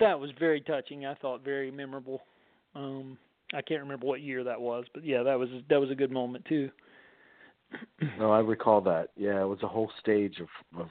[0.00, 1.06] that was very touching.
[1.06, 2.22] I thought very memorable.
[2.74, 3.18] Um,
[3.54, 6.10] I can't remember what year that was, but yeah, that was that was a good
[6.10, 6.70] moment too.
[8.18, 9.08] No, I recall that.
[9.16, 10.48] Yeah, it was a whole stage of
[10.80, 10.88] of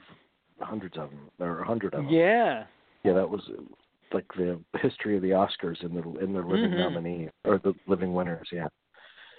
[0.60, 2.12] hundreds of them or a hundred of them.
[2.12, 2.64] Yeah,
[3.04, 3.42] Yeah, that was
[4.12, 6.78] like the history of the Oscars in the in the living Mhm.
[6.78, 8.48] nominee or the living winners.
[8.52, 8.68] Yeah.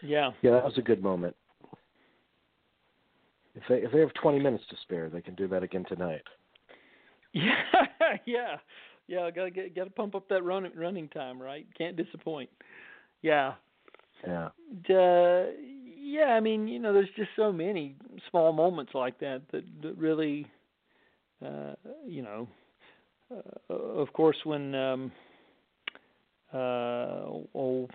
[0.01, 0.31] yeah.
[0.41, 1.35] Yeah, that was a good moment.
[3.55, 6.23] If they if they have twenty minutes to spare, they can do that again tonight.
[7.33, 8.57] Yeah, yeah,
[9.07, 9.29] yeah.
[9.29, 11.67] Gotta get gotta pump up that running running time, right?
[11.77, 12.49] Can't disappoint.
[13.21, 13.53] Yeah,
[14.25, 14.49] Yeah.
[14.89, 15.45] uh,
[15.97, 16.25] yeah.
[16.35, 17.95] I mean, you know, there's just so many
[18.29, 20.45] small moments like that that, that really,
[21.45, 21.73] uh,
[22.05, 22.47] you know,
[23.31, 25.11] uh, of course when um,
[26.53, 27.89] uh, oh,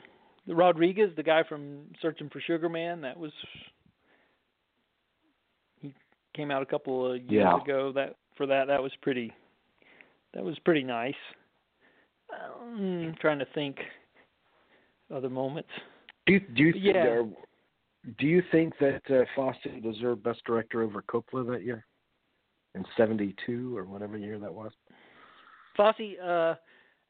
[0.48, 3.32] Rodriguez, the guy from Searching for Sugar Man, that was
[5.80, 5.94] he
[6.34, 7.56] came out a couple of years Yeah.
[7.62, 7.92] ago.
[7.92, 9.32] That for that that was pretty
[10.34, 11.14] that was pretty nice.
[12.32, 13.76] Um, trying to think
[15.12, 15.70] other moments.
[16.26, 17.20] Do you, do you think Yeah.
[17.20, 17.24] uh,
[18.18, 21.84] do you think that uh, Fosse deserved Best Director over Coppola that year,
[22.74, 24.72] in '72 or whatever year that was?
[25.76, 26.54] Fosse, uh,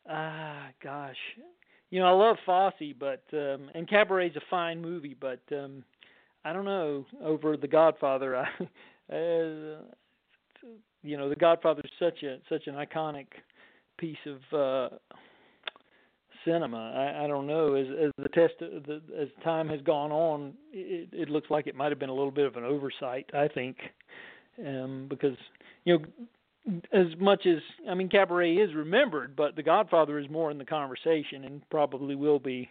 [0.08, 1.16] ah, gosh,
[1.90, 5.84] you know I love Fosse, but um, and Cabaret's a fine movie, but um,
[6.44, 8.36] I don't know over The Godfather.
[9.10, 9.78] I, uh,
[11.02, 13.26] you know, The Godfather is such a such an iconic
[13.98, 14.96] piece of uh,
[16.44, 16.92] cinema.
[16.94, 21.08] I, I don't know as as the test the, as time has gone on, it,
[21.12, 23.30] it looks like it might have been a little bit of an oversight.
[23.34, 23.76] I think
[24.66, 25.36] um, because
[25.84, 26.04] you know
[26.92, 30.64] as much as I mean Cabaret is remembered, but The Godfather is more in the
[30.64, 32.70] conversation and probably will be,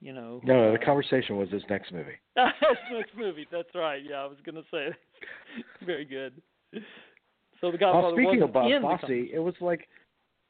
[0.00, 0.40] you know.
[0.44, 2.18] No, the uh, conversation was his next movie.
[2.36, 2.56] That's
[2.92, 3.46] next movie.
[3.50, 4.02] That's right.
[4.08, 4.88] Yeah, I was gonna say.
[5.86, 6.40] Very good.
[7.60, 9.88] So The Godfather Well, speaking wasn't of Bob in the Fosse, it was like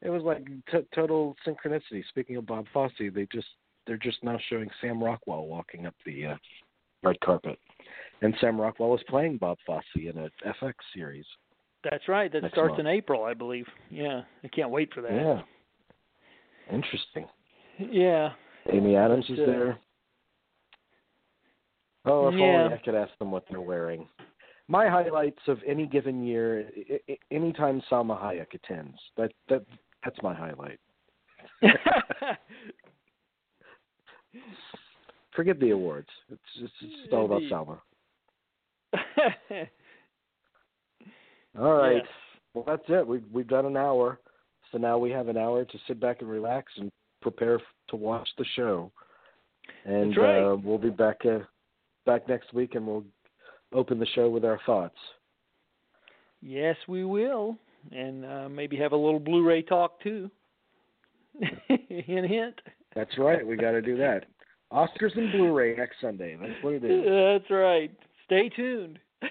[0.02, 2.02] it was like t- total synchronicity.
[2.08, 3.48] Speaking of Bob Fosse, they just
[3.86, 6.36] they're just now showing Sam Rockwell walking up the uh,
[7.02, 7.58] red carpet,
[8.22, 10.30] and Sam Rockwell is playing Bob Fosse in a
[10.62, 11.24] FX series.
[11.84, 12.30] That's right.
[12.32, 12.80] That starts month.
[12.80, 13.66] in April, I believe.
[13.90, 15.12] Yeah, I can't wait for that.
[15.12, 15.40] Yeah,
[16.72, 17.26] interesting.
[17.78, 18.30] Yeah.
[18.72, 19.78] Amy Adams But, is uh, there.
[22.04, 22.62] Oh, if Yeah.
[22.64, 24.08] only I could ask them what they're wearing.
[24.66, 26.68] My highlights of any given year,
[27.30, 29.64] anytime Salma Hayek attends, that that
[30.08, 30.80] that's my highlight.
[35.36, 36.08] Forget the awards.
[36.30, 37.42] It's just it's all about.
[37.42, 37.78] Salma.
[41.58, 41.96] All right.
[41.96, 42.06] Yes.
[42.54, 43.06] Well, that's it.
[43.06, 44.18] We've we've done an hour,
[44.72, 46.90] so now we have an hour to sit back and relax and
[47.20, 48.90] prepare to watch the show.
[49.84, 50.52] And That's right.
[50.52, 51.40] uh, we'll be back uh,
[52.06, 53.04] back next week, and we'll
[53.74, 54.96] open the show with our thoughts.
[56.40, 57.58] Yes, we will,
[57.92, 60.30] and uh, maybe have a little Blu-ray talk too.
[61.68, 62.60] hint, hint.
[62.94, 63.46] That's right.
[63.46, 64.26] We got to do that.
[64.72, 66.36] Oscars and Blu-ray next Sunday.
[66.40, 67.04] That's what it is.
[67.40, 67.90] That's right.
[68.24, 68.98] Stay tuned.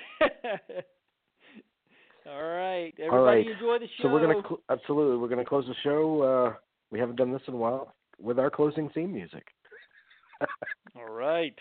[2.29, 3.47] All right, everybody, All right.
[3.47, 4.03] enjoy the show.
[4.03, 6.21] So we're gonna cl- absolutely we're gonna close the show.
[6.21, 6.53] Uh,
[6.91, 9.47] we haven't done this in a while with our closing theme music.
[10.97, 11.55] All right.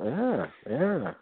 [0.00, 1.12] Yeah, yeah.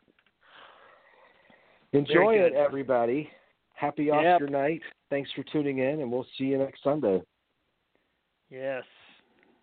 [1.93, 3.31] Enjoy it, everybody.
[3.77, 4.51] Happy Oscar yep.
[4.51, 4.81] night.
[5.11, 7.22] Thanks for tuning in, and we'll see you next Sunday.
[8.49, 8.85] Yes.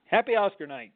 [0.06, 0.92] Happy Oscar night.